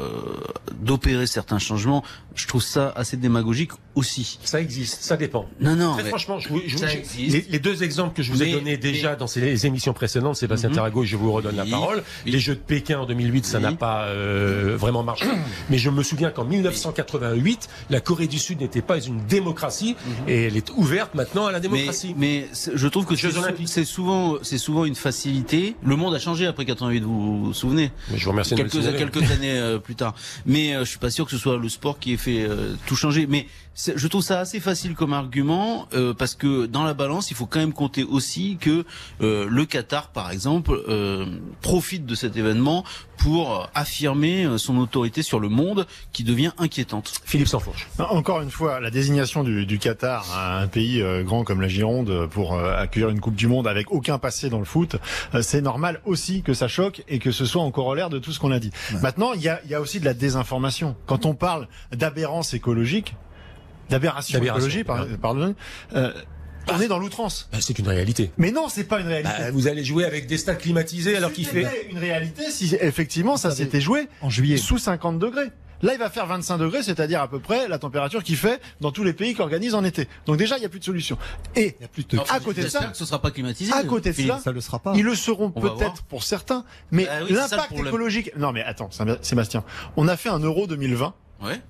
[0.80, 2.04] d'opérer certains changements.
[2.36, 4.38] Je trouve ça assez démagogique aussi.
[4.44, 5.48] Ça existe, ça dépend.
[5.60, 5.94] Non, non.
[5.94, 6.84] Très mais franchement, je vous, je vous-
[7.18, 10.68] les, les deux exemples que je vous ai donnés déjà dans ces émissions précédentes, Sébastien
[10.68, 10.76] Mhm.
[10.76, 11.70] Tarago, et je vous redonne la Oui.
[11.72, 12.04] parole.
[12.24, 15.26] Les Jeux de Pékin en 2008, ça n'a pas euh, vraiment marché.
[15.70, 19.96] Mais je me souviens qu'en 1988, la Corée du Sud n'était pas une démocratie
[20.28, 22.10] et elle est ouverte maintenant à la démocratie.
[22.10, 22.14] Mhm.
[22.18, 25.74] Mais, je trouve que c'est souvent, c'est souvent une facilité.
[25.84, 27.90] Le monde a changé après 88, vous vous souvenez?
[28.12, 30.14] Mais je vous remercie quelques, quelques années euh, plus tard.
[30.46, 32.74] Mais euh, je suis pas sûr que ce soit le sport qui ait fait euh,
[32.86, 33.26] tout changer.
[33.26, 33.46] Mais
[33.94, 37.46] je trouve ça assez facile comme argument euh, parce que dans la balance, il faut
[37.46, 38.84] quand même compter aussi que
[39.20, 41.26] euh, le Qatar, par exemple, euh,
[41.60, 42.84] profite de cet événement
[43.18, 47.12] pour affirmer son autorité sur le monde qui devient inquiétante.
[47.24, 47.88] Philippe Sansfourche.
[47.98, 51.60] Non, Encore une fois, la désignation du, du Qatar à un pays euh, grand comme
[51.60, 54.96] la Gironde pour euh, accueillir une Coupe du Monde avec aucun passé dans le foot,
[55.34, 58.32] euh, c'est normal aussi que ça choque et que ce soit en corollaire de tout
[58.32, 58.57] ce qu'on a
[59.02, 60.96] Maintenant, il y a, y a aussi de la désinformation.
[61.06, 63.14] Quand on parle d'aberrance écologique,
[63.90, 65.54] d'aberration écologique, par- pardon,
[65.94, 66.12] euh,
[66.70, 67.48] on est dans l'outrance.
[67.52, 68.30] Bah, c'est une réalité.
[68.36, 69.32] Mais non, c'est pas une réalité.
[69.38, 71.88] Bah, vous allez jouer avec des stades climatisés alors qu'il fait.
[71.90, 74.56] Une réalité si effectivement ça s'était joué En juillet.
[74.58, 75.48] sous 50 degrés.
[75.82, 78.90] Là, il va faire 25 degrés, c'est-à-dire à peu près la température qu'il fait dans
[78.90, 80.08] tous les pays qui organisent en été.
[80.26, 81.16] Donc déjà, il n'y a plus de solution.
[81.54, 81.76] Et
[82.12, 83.72] Non, à côté de ça, que ce sera pas climatisé.
[83.72, 84.92] à côté de cela, Ça le sera pas.
[84.96, 88.30] ils le seront peut-être pour certains, mais Bah oui, ça l'impact écologique.
[88.36, 88.90] Non, mais attends,
[89.22, 89.62] Sébastien,
[89.96, 91.60] on a fait un Euro 2020 Ouais.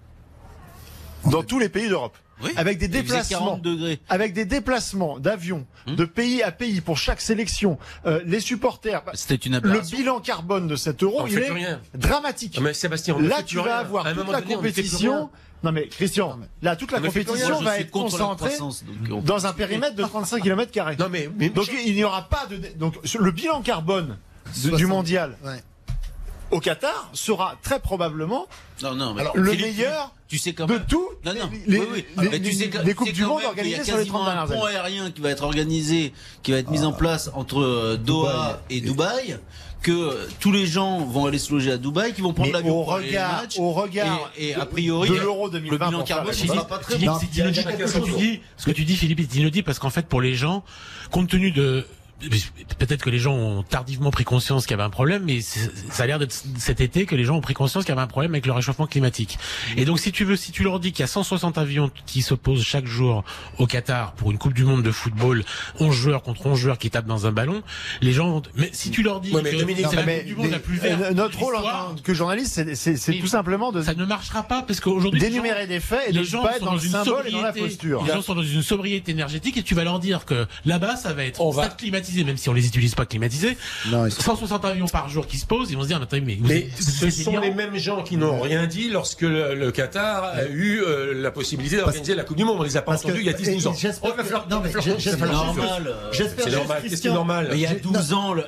[1.30, 2.16] dans tous les pays d'Europe.
[2.42, 2.50] Oui.
[2.56, 3.38] Avec des déplacements.
[3.58, 4.00] 40 degrés.
[4.08, 5.96] Avec des déplacements d'avions Hum.
[5.96, 9.02] de pays à pays pour chaque sélection, euh, les supporters.
[9.14, 11.80] C'était une Le bilan carbone de cet euro, il est rien.
[11.94, 12.56] dramatique.
[12.56, 13.72] Non, mais Sébastien, on Là, tu vas rien.
[13.76, 15.30] avoir À toute la donné, compétition.
[15.64, 18.52] Non mais Christian, là toute la compétition va être concentrée
[19.10, 20.94] on- dans un périmètre de 35 km carrés.
[20.96, 24.68] Non mais, mais Donc il n'y aura pas de donc le bilan carbone de- du
[24.68, 24.88] 60.
[24.88, 25.60] mondial Ouais.
[26.50, 28.46] Au Qatar sera très probablement
[28.82, 30.84] Non, non, mais le Philippe, meilleur tu sais quand de même.
[30.88, 31.50] tous Non, non.
[31.66, 32.04] les, oui, oui.
[32.22, 33.96] les- Mais tu sais, les tu coupes sais du quand monde y a organisées sur
[33.96, 34.76] les 30 quasiment dernières un pont années.
[34.76, 38.80] aérien qui va être organisé, qui va être mis en place entre euh, Doha et
[38.82, 39.38] Dubaï,
[39.80, 42.84] que tous les gens vont aller se loger à Dubaï, qui vont prendre l'avion au
[42.84, 46.32] regard, match, au regard et, et de- a priori de l'Euro 2020 le bilan carbone
[46.34, 47.18] sera pas très bon.
[47.18, 50.20] ce que tu dis, ce que tu dis, Philippe, est inaudible parce qu'en fait, pour
[50.20, 50.62] les gens,
[51.10, 51.86] compte tenu de
[52.78, 56.02] peut-être que les gens ont tardivement pris conscience qu'il y avait un problème, mais ça
[56.02, 58.06] a l'air d'être cet été que les gens ont pris conscience qu'il y avait un
[58.08, 59.38] problème avec le réchauffement climatique.
[59.76, 62.22] Et donc, si tu veux, si tu leur dis qu'il y a 160 avions qui
[62.22, 63.24] se posent chaque jour
[63.58, 65.44] au Qatar pour une Coupe du Monde de football,
[65.80, 67.62] 11 joueurs contre 11 joueurs qui tapent dans un ballon,
[68.00, 68.42] les gens vont...
[68.56, 70.46] Mais si tu leur dis Ouais, mais que Dominique, c'est la mais Coupe du Monde
[70.46, 73.82] des- la plus verte euh, notre rôle en tant que journaliste, c'est- tout simplement de
[73.82, 76.42] ça ne marchera pas parce qu'aujourd'hui les gens- d'énumérer des faits et de les gens
[76.42, 77.68] pas être sont dans le une symbole et dans la sobriété.
[77.76, 78.04] posture.
[78.04, 81.12] Les gens sont dans une sobriété énergétique et tu vas leur dire que là-bas ça
[81.12, 81.76] va être On va- stade
[82.24, 83.56] même si on les utilise pas climatisés.
[83.90, 86.22] Non, ils sont- 160 avions par jour qui se posent, ils vont se dire attendez
[86.22, 89.22] mais, vous Mais êtes- vous ce sont les mêmes gens qui n'ont rien dit lorsque
[89.22, 92.56] le, le Qatar a eu euh, la possibilité d'organiser la Coupe du Monde.
[92.60, 93.74] On les a pas entendus il y a 10-12 ans.
[94.02, 95.94] Oh, que- non, mais C'est normal.
[96.10, 96.80] C'est normal.
[96.80, 98.44] Qu'est-ce qui est Christian, normal Mais il y a J'ai- 12 ans, là,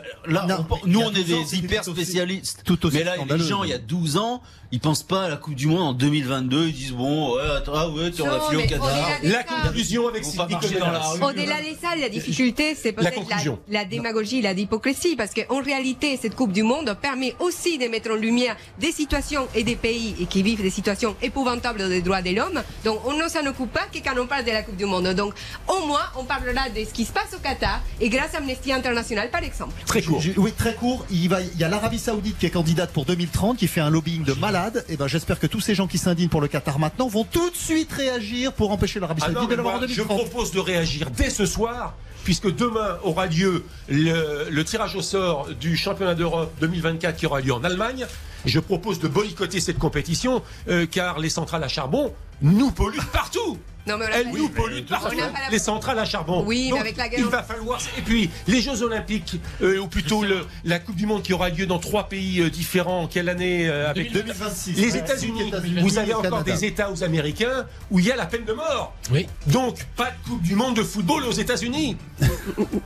[0.86, 2.62] nous on est 12 ans, des hyper spécialistes.
[2.64, 4.42] tout aussi mais là, les gens, il y a 12 ans,
[4.72, 6.66] ils pensent pas à la Coupe du Monde en 2022.
[6.68, 8.88] Ils disent bon, ouais, attends, ah ouais, tu on a filé au Qatar.
[9.22, 11.22] La conclusion avec Sylvie dans la rue.
[11.22, 13.36] Au-delà de ça, la difficulté, c'est La peut-être la,
[13.68, 18.10] la démagogie, la hypocrisie, parce qu'en réalité, cette Coupe du Monde permet aussi de mettre
[18.10, 22.22] en lumière des situations et des pays et qui vivent des situations épouvantables des droits
[22.22, 22.62] de l'homme.
[22.84, 25.08] Donc, on ne s'en occupe pas que quand on parle de la Coupe du Monde.
[25.14, 25.34] Donc,
[25.68, 28.72] au moins, on parlera de ce qui se passe au Qatar et grâce à Amnesty
[28.72, 29.72] International, par exemple.
[29.86, 30.22] Très court.
[30.36, 31.04] Oui, très court.
[31.10, 33.90] Il, va, il y a l'Arabie Saoudite qui est candidate pour 2030, qui fait un
[33.90, 34.84] lobbying de malade.
[34.88, 37.50] Et ben, j'espère que tous ces gens qui s'indignent pour le Qatar maintenant vont tout
[37.50, 39.94] de suite réagir pour empêcher l'Arabie Ah non, Saoudite mais de l'avoir en moi, je
[39.94, 40.28] 2030.
[40.30, 41.94] propose de réagir dès ce soir,
[42.24, 47.52] puisque demain aura lieu le, tirage au sort du championnat d'Europe 2024 qui aura lieu
[47.52, 48.06] en Allemagne.
[48.44, 53.58] Je propose de boycotter cette compétition, euh, car les centrales à charbon nous polluent partout.
[53.86, 54.50] Non, mais on a Elles pas- nous
[54.88, 56.44] la- Les centrales à charbon.
[56.46, 57.80] Oui, mais avec la guerre Il en- va falloir.
[57.98, 61.48] Et puis, les Jeux Olympiques, euh, ou plutôt le- la Coupe du Monde qui aura
[61.50, 63.06] lieu dans trois pays euh, différents.
[63.06, 64.74] Quelle année euh, avec 2026.
[64.76, 65.52] Les États-Unis.
[65.80, 66.52] Vous avez encore Canada.
[66.52, 68.94] des États aux Américains où il y a la peine de mort.
[69.10, 69.26] Oui.
[69.46, 71.96] Donc, pas de Coupe du Monde de football aux États-Unis.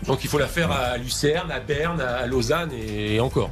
[0.07, 3.51] Donc, il faut la faire à Lucerne, à Berne, à Lausanne et encore.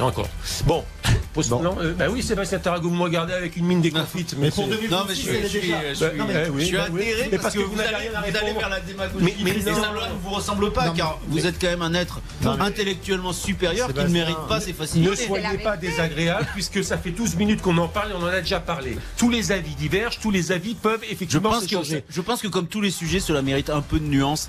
[0.00, 0.28] Encore.
[0.64, 0.84] Bon.
[1.32, 4.34] Pose- Non, euh, bah oui, Sébastien Tarago, vous me regardez avec une mine déconfite.
[4.38, 6.44] Mais pour c'est- 2026, Non, mais je suis, je suis, déjà- je suis, Bah, mais-
[6.60, 9.24] je suis bah atterré Mais parce, que, vous, allez, vous allez vers la démagogie.
[9.24, 9.80] Mais- mais non.
[9.82, 12.48] ça ne vous ressemble pas, Non, mais- car vous êtes quand même un être mais-
[12.60, 15.26] intellectuellement supérieur qui ne mérite pas ces Ne facilités.
[15.26, 18.26] soyez la pas désagréable puisque ça fait 12 minutes qu'on en parle et on en
[18.26, 18.96] a déjà parlé.
[19.16, 22.04] Tous les avis divergent, tous les avis peuvent Je effectivement pense, que, s'échanger.
[22.08, 24.48] je pense que comme tous les sujets, cela mérite un peu de nuance.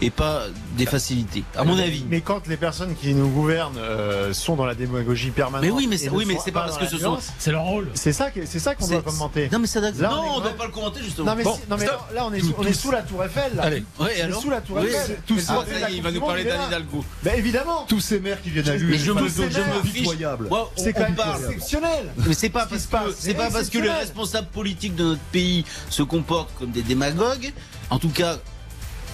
[0.00, 0.44] Et pas
[0.76, 2.04] des facilités, à mon avis.
[2.08, 5.64] Mais quand les personnes qui nous gouvernent euh, sont dans la démagogie permanente.
[5.64, 7.18] Mais oui, mais c'est oui, mais c'est pas parce que ce sont.
[7.38, 7.88] C'est leur rôle.
[7.94, 9.48] C'est ça, c'est ça qu'on doit commenter.
[9.52, 9.80] Non, mais ça.
[9.80, 11.30] Là, non, on on doit pas le commenter justement.
[11.30, 13.54] Non mais, si- non, mais là on est, Tout- on est sous la tour Eiffel
[13.54, 13.62] là.
[13.64, 13.76] Allez.
[13.76, 15.18] Ouais, On est alors sous la tour Oui, Eiffel.
[15.28, 16.60] Le Ah, ça il va nous parler d'Anne.
[16.68, 17.04] Hidalgo.
[17.22, 17.84] Ben évidemment.
[17.88, 18.98] Tous ces maires qui viennent à lui.
[18.98, 20.08] Je me, fiche.
[20.76, 22.12] C'est quand même exceptionnel.
[22.26, 25.64] Mais c'est pas parce que c'est pas parce que les responsables politiques de notre pays
[25.90, 27.52] se comportent comme des démagogues,
[27.90, 28.36] en tout cas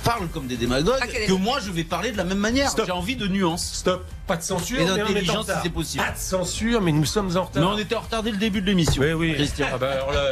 [0.05, 2.71] parlent comme des démagogues, Ah, que moi je vais parler de la même manière.
[2.85, 3.65] J'ai envie de nuance.
[3.75, 4.05] Stop.
[4.27, 4.81] Pas de censure.
[4.81, 6.05] Et d'intelligence, si c'est possible.
[6.05, 7.63] Pas de censure, mais nous sommes en retard.
[7.63, 9.03] Mais on était en retard dès le début de l'émission.
[9.03, 9.35] Oui, oui.
[9.35, 9.67] Christian.
[9.73, 10.25] Ah bah alors là,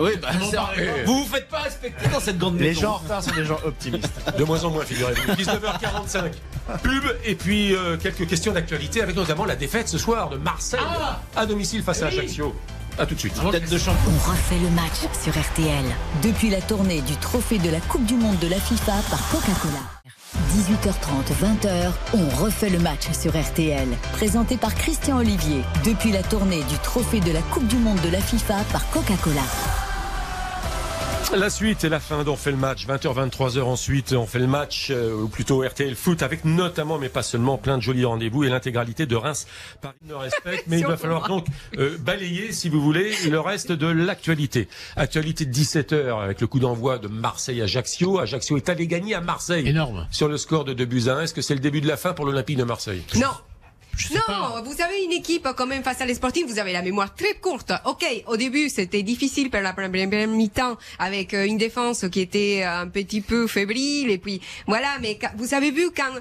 [0.00, 0.88] Oui, bah, c'est- parlez.
[1.04, 2.80] vous vous faites pas respecter dans cette grande Les maison.
[2.80, 4.08] gens en retard sont des gens optimistes.
[4.38, 5.32] de moins en moins, figurez-vous.
[5.34, 6.32] 19h45.
[6.82, 10.80] Pub et puis euh, quelques questions d'actualité avec notamment la défaite ce soir de Marseille
[10.82, 12.54] Ah à domicile face à Ajaccio.
[12.98, 13.34] À tout de suite.
[13.50, 14.10] Tête de champion.
[14.10, 15.84] On refait le match sur RTL.
[16.22, 19.82] Depuis la tournée du trophée de la Coupe du Monde de la FIFA par Coca-Cola.
[20.54, 23.88] 18h30, 20h, on refait le match sur RTL.
[24.12, 25.62] Présenté par Christian Olivier.
[25.84, 29.42] Depuis la tournée du trophée de la Coupe du Monde de la FIFA par Coca-Cola.
[31.36, 32.86] La suite et la fin d'On fait le match.
[32.86, 37.08] 20h, 23h ensuite, on fait le match, euh, ou plutôt RTL Foot, avec notamment, mais
[37.08, 39.46] pas seulement, plein de jolis rendez-vous et l'intégralité de Reims.
[39.80, 41.46] Paris ne respecte, mais il va falloir donc
[41.78, 44.68] euh, balayer, si vous voulez, le reste de l'actualité.
[44.94, 48.20] Actualité de 17h avec le coup d'envoi de Marseille-Ajaccio.
[48.20, 49.66] Ajaccio est allé gagner à Marseille.
[49.68, 50.06] Énorme.
[50.10, 51.22] Sur le score de 2 buts à 1.
[51.22, 53.02] Est-ce que c'est le début de la fin pour l'Olympique de Marseille?
[53.16, 53.28] Non.
[53.96, 54.62] Je sais Non, pas.
[54.64, 57.34] vous avez une équipe quand même face à les sportifs, vous avez la mémoire très
[57.34, 57.72] courte.
[57.86, 62.62] Ok, au début c'était difficile pour la première mi-temps avec euh, une défense qui était
[62.62, 64.98] un petit peu fébrile et puis voilà.
[65.00, 66.12] Mais vous avez vu quand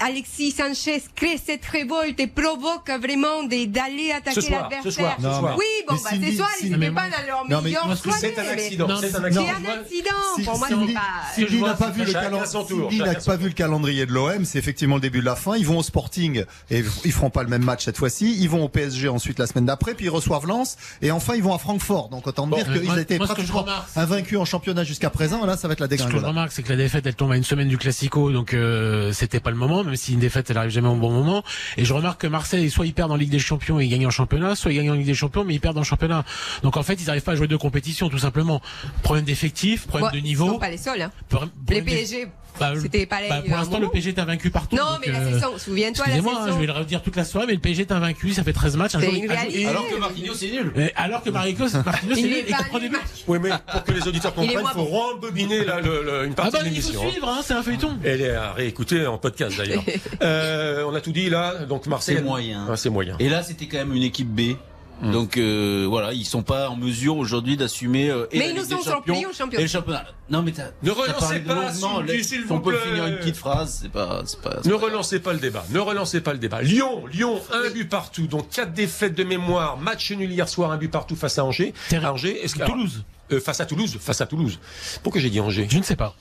[0.00, 5.54] Alexis Sanchez crée cette révolte et provoque vraiment des- d'aller attaquer Ce soir, ce l'adversaire.
[5.56, 8.18] Oui, bon, bah Cindy- ce soir ils n'étaient pas dans leur soirée.
[8.20, 8.88] C'est un accident.
[8.88, 9.44] Non, C'est un accident.
[9.44, 10.10] un accident.
[10.36, 11.00] Si- Pour moi, c'est pas.
[11.34, 12.46] Cindy n'a pas vu le calendrier.
[12.46, 14.44] son tour, Cindy n'a chacun son pas vu le calendrier de l'OM.
[14.44, 15.56] C'est effectivement le début de la fin.
[15.56, 18.36] Ils vont au Sporting et ils feront pas le même match cette fois-ci.
[18.40, 21.42] Ils vont au PSG ensuite la semaine d'après, puis ils reçoivent Lens et enfin ils
[21.42, 22.08] vont à Francfort.
[22.08, 23.64] Donc autant dire qu'ils étaient pratiquement
[23.96, 25.44] invaincus en championnat jusqu'à présent.
[25.46, 26.28] Là, ça va être la Ce que je dégringolade.
[26.30, 29.40] remarque, c'est que la défaite, elle tombe à une semaine du Classico, donc euh, c'était
[29.40, 31.42] pas le moment, même si une défaite, elle arrive jamais au bon moment.
[31.76, 34.06] Et je remarque que Marseille, soit ils perdent en Ligue des Champions et ils gagnent
[34.06, 36.24] en championnat, soit ils gagnent en Ligue des Champions mais ils perdent en championnat.
[36.62, 38.60] Donc en fait, ils n'arrivent pas à jouer deux compétitions, tout simplement.
[39.02, 40.46] Problème d'effectif, problème de Ils niveau.
[40.46, 41.02] sont pas les seuls.
[41.02, 41.10] Hein.
[41.28, 42.26] problème- Les PSG,
[42.60, 43.28] Bah, c'était pareil.
[43.28, 43.88] bah, pour un l'instant, le.
[43.88, 44.76] PSG est invaincu partout.
[44.76, 47.16] Non, donc, mais la euh, saison, souviens-toi la Excusez-moi, hein, je vais le redire toute
[47.16, 48.94] la soirée, mais le PSG est invaincu, ça fait 13 matchs.
[48.94, 49.60] un C'est jour, une un jour- réalité.
[49.62, 50.72] et- Alors que Marquinhos c'est nul.
[50.76, 52.92] et alors que Marquinhos, Marquinhos, Il il est- est et pas comprend des nul.
[52.98, 53.22] buts.
[53.26, 56.32] Oui, mais pour que les auditeurs Il comprennent, il faut rembobiner là, le- le- une
[56.32, 57.10] Ah partie bah, de il faut l'émission.
[57.10, 57.98] suivre, hein, c'est un feuilleton.
[58.04, 59.82] Elle est à réécouter en podcast d'ailleurs.
[60.22, 62.16] Euh, on a tout dit là, donc Marseille.
[62.18, 62.66] C'est moyen.
[62.70, 63.16] Ah, c'est moyen.
[63.18, 64.56] Et là, c'était quand même une équipe B.
[65.02, 68.56] Donc euh, voilà, ils sont pas en mesure aujourd'hui d'assumer euh, et Mais la ils
[68.56, 69.58] nous Ligue ont Champions au championnat.
[69.60, 70.04] et le championnat.
[70.30, 71.72] Non mais t'as Ne t'as relancez pas,
[72.22, 72.80] s'il on vous peut plaît.
[72.90, 75.64] finir une petite phrase, c'est pas c'est pas c'est Ne pas- relancez pas le débat.
[75.70, 76.62] Ne relancez pas le débat.
[76.62, 78.26] Lyon, Lyon, un but partout.
[78.26, 79.76] Donc quatre défaites de mémoire.
[79.78, 81.74] Match nul hier soir, un but partout face à Angers.
[82.04, 82.42] Angers.
[82.44, 83.04] Est-ce que Toulouse.
[83.32, 83.96] Euh, face à Toulouse.
[84.00, 84.58] Face à Toulouse.
[85.02, 86.14] Pourquoi j'ai dit Angers Je ne sais pas.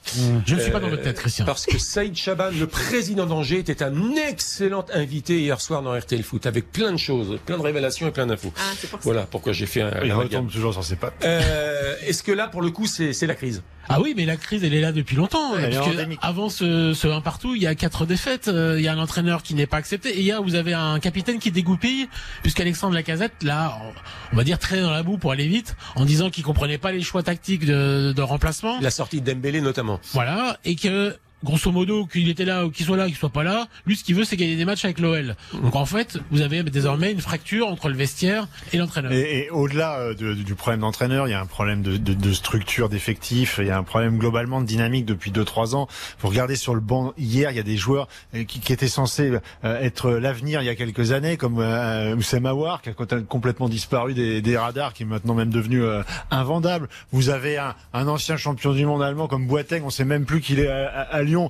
[0.46, 1.44] Je ne suis pas dans Euh, votre tête, Christian.
[1.46, 6.24] Parce que Saïd Chaban, le président d'Angers, était un excellent invité hier soir dans RTL
[6.24, 8.54] Foot avec plein de choses, plein de révélations et plein d'infos.
[8.58, 9.04] Ah, c'est pour ça.
[9.04, 9.92] Voilà pourquoi j'ai fait un.
[10.04, 11.14] Il retombe toujours sur ses pattes.
[11.26, 13.64] Euh, Est-ce que là, pour le coup, c'est c'est la crise?
[13.90, 15.58] Ah oui, mais la crise, elle est là depuis longtemps.
[15.58, 16.20] Elle est parce que endémique.
[16.22, 18.48] avant ce, ce 1 partout, il y a quatre défaites.
[18.48, 20.10] euh, Il y a un entraîneur qui n'est pas accepté.
[20.12, 22.08] Et il y a, vous avez un capitaine qui dégoupille,
[22.44, 23.92] puisqu'Alexandre Lacazette, là, on-
[24.32, 26.93] on va dire très dans la boue pour aller vite, en disant qu'il comprenait pas
[26.94, 28.80] les choix tactiques de, de remplacement.
[28.80, 30.00] La sortie d'Embélé notamment.
[30.12, 30.58] Voilà.
[30.66, 33.68] Et que, grosso modo, qu'il était là ou qu'il soit là, qu'il soit pas là,
[33.86, 35.36] lui, ce qu'il veut, c'est gagner des matchs avec l'OL.
[35.62, 39.12] Donc en fait, vous avez désormais une fracture entre le vestiaire et l'entraîneur.
[39.12, 43.68] Et, au-delà euh, du problème d'entraîneur, il y a un problème de, structure, d'effectifs, il
[43.68, 45.88] y a un problème globalement de dynamique depuis 2-3 ans.
[46.20, 49.32] Vous regardez sur le banc hier, il y a des joueurs euh, qui, étaient censés
[49.64, 52.50] euh, être l'avenir il y a quelques années, comme euh, Oussem
[52.82, 55.84] qui a complètement disparu des, radars, qui est maintenant même devenu
[56.30, 56.90] invendable.
[57.12, 60.60] Vous avez un, ancien champion du monde allemand comme Boateng, on sait même plus qu'il
[60.60, 61.50] est à- à Lyon.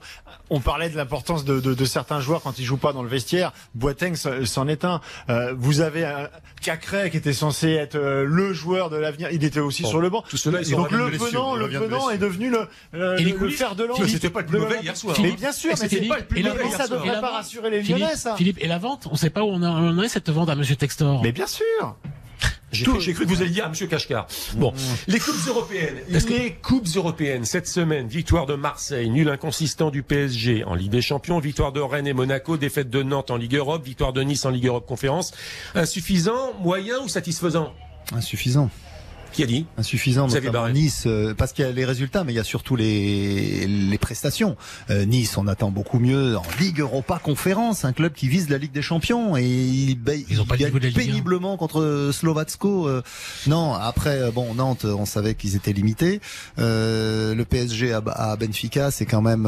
[0.49, 3.09] On parlait de l'importance de, de, de certains joueurs quand ils jouent pas dans le
[3.09, 3.51] vestiaire.
[3.75, 5.01] Boateng s'en- est un.
[5.29, 6.29] Euh, vous avez un
[6.61, 9.29] Cacré qui était censé être euh, le joueur de l'avenir.
[9.31, 10.23] Il était aussi Bon, sur le banc.
[10.29, 13.49] tout cela, donc le venant, le de est devenu le, euh, Et les le- le
[13.49, 13.99] fer de lance.
[13.99, 15.15] Mais c'était pas le plus mauvais hier soir.
[15.21, 17.31] Mais bien sûr, Et mais c'était pas le plus mauvais ça devrait pas vente.
[17.33, 18.35] rassurer les Philippe, Lyonnais, ça.
[18.35, 20.49] Philippe, et la vente, on sait pas où on, a, on en est cette vente
[20.49, 21.21] à Monsieur Textor.
[21.23, 21.95] Mais bien sûr.
[22.71, 24.25] J'ai cru, j'ai cru que vous alliez dire à Monsieur Kashkar.
[24.55, 24.73] Bon,
[25.07, 25.97] les coupes européennes.
[26.09, 28.07] Les coupes européennes cette semaine.
[28.07, 32.13] Victoire de Marseille, nul inconsistant du PSG en Ligue des Champions, victoire de Rennes et
[32.13, 35.33] Monaco, défaite de Nantes en Ligue Europe, victoire de Nice en Ligue Europe Conférence.
[35.75, 37.73] Insuffisant, moyen ou satisfaisant?
[38.11, 38.69] Insuffisant.
[39.33, 42.35] Qui a dit Insuffisant, notamment Nice, euh, parce qu'il y a les résultats, mais il
[42.35, 44.55] y a surtout les, les prestations.
[44.91, 48.59] Euh, nice, on attend beaucoup mieux en Ligue Europa Conférence, un club qui vise la
[48.59, 49.97] Ligue des Champions et il,
[50.29, 52.87] ils ont pas gagne péniblement contre Slovatsko.
[52.87, 53.01] Euh,
[53.47, 56.21] non, après, bon, Nantes, on savait qu'ils étaient limités.
[56.57, 59.47] le PSG à, à Benfica, c'est quand même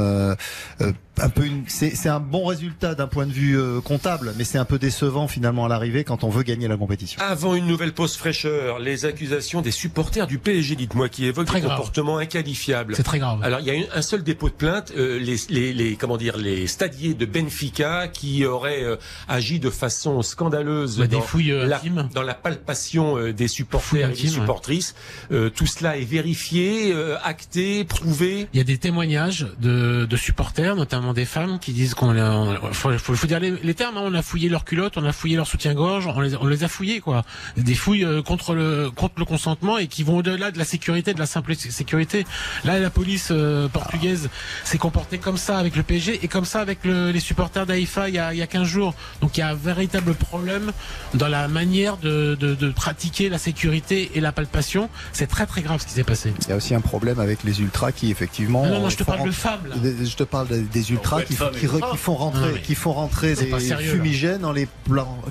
[1.21, 4.57] un peu une, c'est un bon résultat d'un point de vue euh, comptable, mais c'est
[4.57, 7.21] un peu décevant finalement à l'arrivée quand on veut gagner la compétition.
[7.21, 11.61] Avant une nouvelle pause fraîcheur, les accusations des supporters du PSG, dites-moi, qui évoquent des
[11.61, 12.95] comportements inqualifiables.
[12.95, 13.39] C'est très grave.
[13.43, 16.37] Alors il y a un seul dépôt de plainte, euh, les, les, les, comment dire,
[16.37, 18.97] les stadiers de Benfica qui auraient euh,
[19.27, 21.81] agi de façon scandaleuse bah, dans, des la,
[22.13, 24.95] dans la palpation des supporters et des supportrices.
[25.29, 28.47] tout cela est vérifié, acté, prouvé.
[28.53, 32.71] Il y a des témoignages de, de supporters, notamment des femmes qui disent qu'on a,
[32.71, 34.03] faut, faut, dire les, termes, hein.
[34.05, 36.67] on a fouillé leurs culottes, on a fouillé leur soutien-gorge, on les, on les a
[36.67, 37.23] fouillés quoi.
[37.57, 41.13] Des fouilles euh, contre le contre le consentement et qui vont au-delà de la sécurité,
[41.13, 42.25] de la simple sécurité.
[42.63, 44.29] Là, la police euh, portugaise
[44.63, 48.15] s'est comportée comme ça avec le PSG et comme ça avec les supporters d'Aïfa il
[48.15, 48.93] y a, il y a 15 jours.
[49.21, 50.71] Donc il y a un véritable problème
[51.13, 54.89] dans la manière de, de, de pratiquer la sécurité et la palpation.
[55.13, 56.33] C'est très très grave ce qui s'est passé.
[56.43, 58.65] Il y a aussi un problème avec les ultras qui effectivement.
[58.65, 59.61] Non, non, je te parle de femmes.
[59.83, 63.45] Je te parle des ultras qui, font rentrer, qui font rentrer des
[63.77, 64.67] fumigènes en les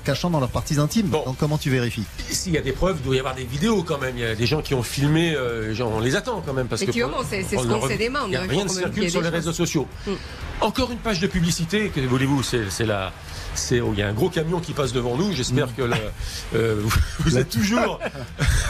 [0.03, 1.09] cachant dans leurs parties intimes.
[1.09, 2.03] Donc comment tu vérifies?
[2.29, 4.15] S'il y a des preuves, il doit y avoir des vidéos quand même.
[4.17, 6.81] Il y a des gens qui ont filmé, euh, on les attend quand même parce
[6.81, 8.25] Effectivement, c'est ce qu'on s'est demandé.
[8.27, 9.87] Il n'y a rien de circule sur les réseaux sociaux.
[10.07, 10.11] Mm.
[10.61, 13.11] Encore une page de publicité, que voulez-vous C'est la.
[13.71, 15.31] Oh, il y a un gros camion qui passe devant nous.
[15.33, 15.73] J'espère mm.
[15.77, 15.81] que
[16.55, 16.81] euh,
[17.19, 17.99] vous, êtes toujours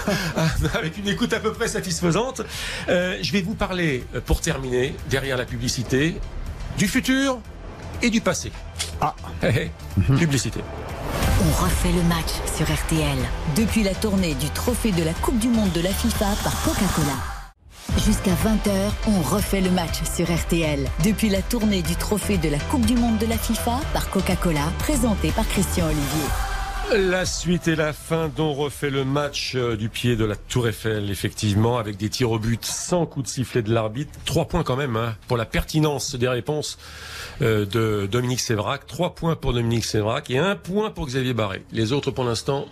[0.74, 2.42] avec une écoute à peu près satisfaisante.
[2.90, 6.16] Euh, je vais vous parler, pour terminer, derrière la publicité,
[6.78, 7.40] du futur
[8.02, 8.52] et du passé.
[9.02, 9.16] Ah,
[10.18, 10.62] publicité.
[11.42, 13.18] On refait le match sur RTL
[13.58, 17.18] depuis la tournée du trophée de la Coupe du Monde de la FIFA par Coca-Cola.
[18.06, 22.60] Jusqu'à 20h, on refait le match sur RTL depuis la tournée du trophée de la
[22.60, 26.55] Coupe du Monde de la FIFA par Coca-Cola, présenté par Christian Olivier.
[26.94, 30.68] La suite et la fin dont refait le match euh, du pied de la Tour
[30.68, 34.12] Eiffel, effectivement, avec des tirs au but sans coup de sifflet de l'arbitre.
[34.24, 36.78] Trois points quand même hein, pour la pertinence des réponses
[37.42, 38.86] euh, de Dominique Sévrac.
[38.86, 41.64] Trois points pour Dominique Sévrac et un point pour Xavier Barré.
[41.72, 42.68] Les autres, pour l'instant,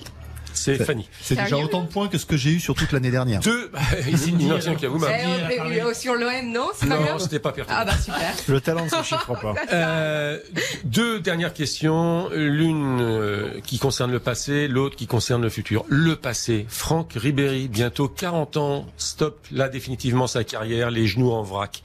[0.54, 1.08] c'est Fanny.
[1.22, 3.40] C'est déjà autant de points que ce que j'ai eu sur toute l'année dernière.
[3.40, 3.72] Deux.
[4.08, 7.78] il a vous eh, Sur l'OM, non Non, c'était pas pertinent.
[7.80, 8.34] Ah bah super.
[8.48, 9.56] Le talent ne se chiffre pas.
[9.72, 10.40] Euh,
[10.86, 12.30] deux dernières questions.
[12.34, 15.86] L'une euh, qui concerne le passé, l'autre qui concerne le futur.
[15.88, 16.66] Le passé.
[16.68, 21.84] Franck Ribéry, bientôt 40 ans, stop là définitivement sa carrière, les genoux en vrac.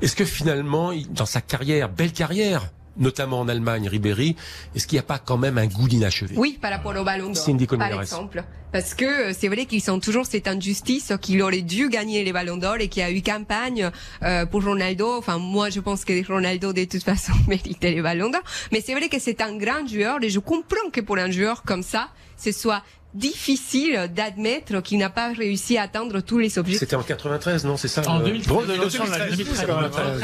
[0.00, 4.36] Est-ce que finalement, dans sa carrière, belle carrière, notamment en Allemagne, Ribéry,
[4.74, 6.34] est-ce qu'il n'y a pas quand même un goût d'inachevé?
[6.36, 8.44] Oui, par rapport au ballon d'or, par exemple.
[8.70, 12.32] Parce que euh, c'est vrai qu'ils sont toujours cette injustice qu'il aurait dû gagner les
[12.32, 13.90] ballons d'or et qu'il y a eu campagne
[14.22, 15.16] euh, pour Ronaldo.
[15.16, 18.42] Enfin, moi, je pense que Ronaldo, de toute façon, méritait les ballons d'or.
[18.70, 21.62] Mais c'est vrai que c'est un grand joueur et je comprends que pour un joueur
[21.62, 22.82] comme ça, ce soit
[23.18, 26.80] difficile d'admettre qu'il n'a pas réussi à atteindre tous les objectifs.
[26.80, 28.48] C'était en 93, non C'est ça En 2013,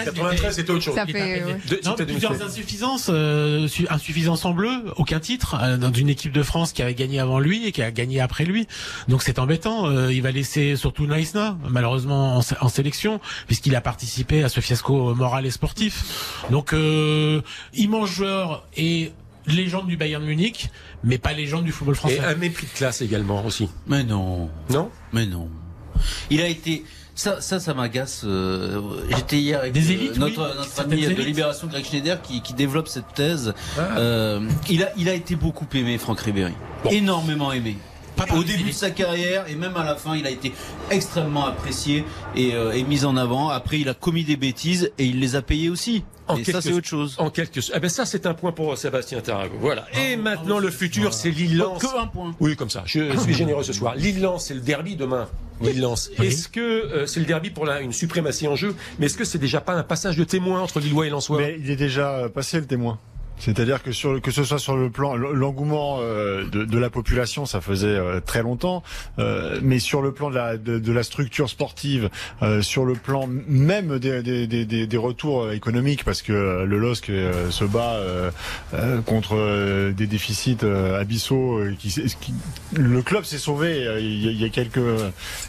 [0.05, 0.95] 93, c'était autre chose.
[0.95, 1.43] Ça fait,
[1.85, 6.73] non, plusieurs insuffisances, euh, insuffisances en bleu, aucun titre, euh, dans une équipe de France
[6.73, 8.67] qui avait gagné avant lui et qui a gagné après lui.
[9.09, 9.87] Donc c'est embêtant.
[9.87, 14.61] Euh, il va laisser surtout Naïsna, malheureusement en, en sélection, puisqu'il a participé à ce
[14.61, 16.05] fiasco moral et sportif.
[16.51, 17.41] Donc euh,
[17.75, 19.13] immense joueur et
[19.47, 20.71] légende du Bayern Munich,
[21.05, 22.17] mais pas légende du football français.
[22.17, 23.69] Et un mépris de classe également aussi.
[23.87, 24.51] Mais non.
[24.71, 24.91] Non?
[25.13, 25.49] Mais non.
[26.31, 26.85] Il a été.
[27.15, 28.23] Ça, ça, ça m'agace.
[28.25, 28.81] Euh,
[29.15, 32.89] j'étais hier avec Des élites, notre, notre ami de Libération, Greg Schneider, qui, qui développe
[32.89, 33.55] cette thèse.
[33.79, 33.99] Ah.
[33.99, 36.55] Euh, il a, il a été beaucoup aimé, Franck Ribéry.
[36.91, 37.77] Énormément aimé.
[38.35, 40.53] Au début de sa carrière et même à la fin, il a été
[40.91, 42.05] extrêmement apprécié
[42.37, 43.51] et, euh, et mis en avant.
[43.51, 46.05] Après, il a commis des bêtises et il les a payées aussi.
[46.27, 47.17] En et ça, c'est autre chose.
[47.19, 49.57] En quelque eh ben ça, c'est un point pour Sébastien Tarago.
[49.61, 49.87] Voilà.
[49.99, 51.83] Et maintenant, le futur, c'est Lille-Lens.
[51.83, 52.35] Que un point.
[52.41, 52.83] Oui, comme ça.
[52.87, 53.95] Je suis généreux ce soir.
[53.95, 55.29] Lille-Lens, c'est le derby demain.
[55.61, 56.11] Lille-Lens.
[56.23, 59.25] Est-ce que euh, c'est le derby pour la, une suprématie en jeu Mais est-ce que
[59.25, 61.39] c'est déjà pas un passage de témoin entre Lillois et Lensois?
[61.39, 62.99] Mais il est déjà passé le témoin.
[63.39, 67.47] C'est-à-dire que sur que ce soit sur le plan l'engouement euh, de, de, la population,
[67.47, 68.83] ça faisait euh, très longtemps,
[69.19, 72.11] euh, mais sur le plan de la, de, de la structure sportive,
[72.61, 77.11] sur le plan même des, des, des, des, retours économiques, parce que le LOSC
[77.51, 78.01] se bat
[79.07, 81.61] contre des déficits abyssaux.
[81.79, 82.35] Qui, qui,
[82.75, 84.81] le club s'est sauvé il y a quelques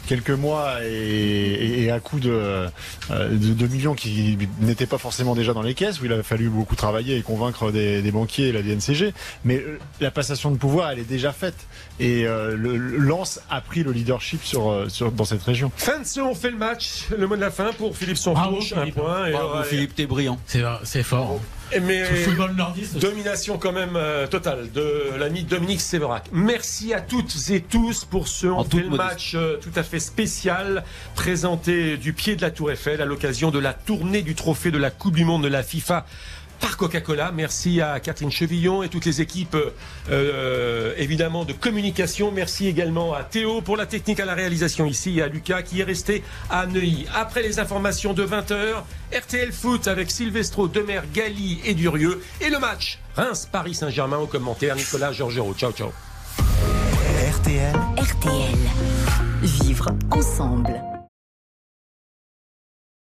[0.06, 2.66] quelques mois et, et à coup de,
[3.10, 6.48] de, de millions qui n'étaient pas forcément déjà dans les caisses, où il a fallu
[6.48, 9.12] beaucoup travailler et convaincre des des, des banquiers et la DNCG,
[9.44, 11.56] mais euh, la passation de pouvoir, elle est déjà faite.
[12.00, 15.70] Et euh, le, le Lens a pris le leadership sur, euh, sur, dans cette région.
[15.76, 17.04] Fin de ce, on fait le match.
[17.16, 18.72] Le mot de la fin pour Philippe Sonfouche.
[18.74, 19.26] Un point.
[19.26, 20.38] Et Bravo, alors, Philippe, t'es brillant.
[20.46, 21.40] C'est c'est fort.
[21.72, 22.96] Et Mais football nordiste.
[22.98, 26.26] domination quand même euh, totale de l'ami Dominique Séverac.
[26.32, 29.08] Merci à toutes et tous pour ce on toute fait le modestie.
[29.10, 30.84] match euh, tout à fait spécial
[31.16, 34.78] présenté du pied de la Tour Eiffel à l'occasion de la tournée du trophée de
[34.78, 36.06] la Coupe du Monde de la FIFA
[36.60, 37.32] par Coca-Cola.
[37.32, 39.56] Merci à Catherine Chevillon et toutes les équipes
[40.10, 42.32] euh, évidemment de communication.
[42.32, 45.80] Merci également à Théo pour la technique à la réalisation ici et à Lucas qui
[45.80, 47.06] est resté à Neuilly.
[47.14, 48.82] Après les informations de 20h,
[49.16, 54.76] RTL Foot avec Silvestro, Demer, Gali et Durieux et le match Reims-Paris Saint-Germain au commentaire
[54.76, 55.54] Nicolas Georgerot.
[55.54, 55.92] Ciao ciao.
[57.46, 57.74] RTL.
[57.96, 58.58] RTL.
[59.42, 60.95] Vivre ensemble.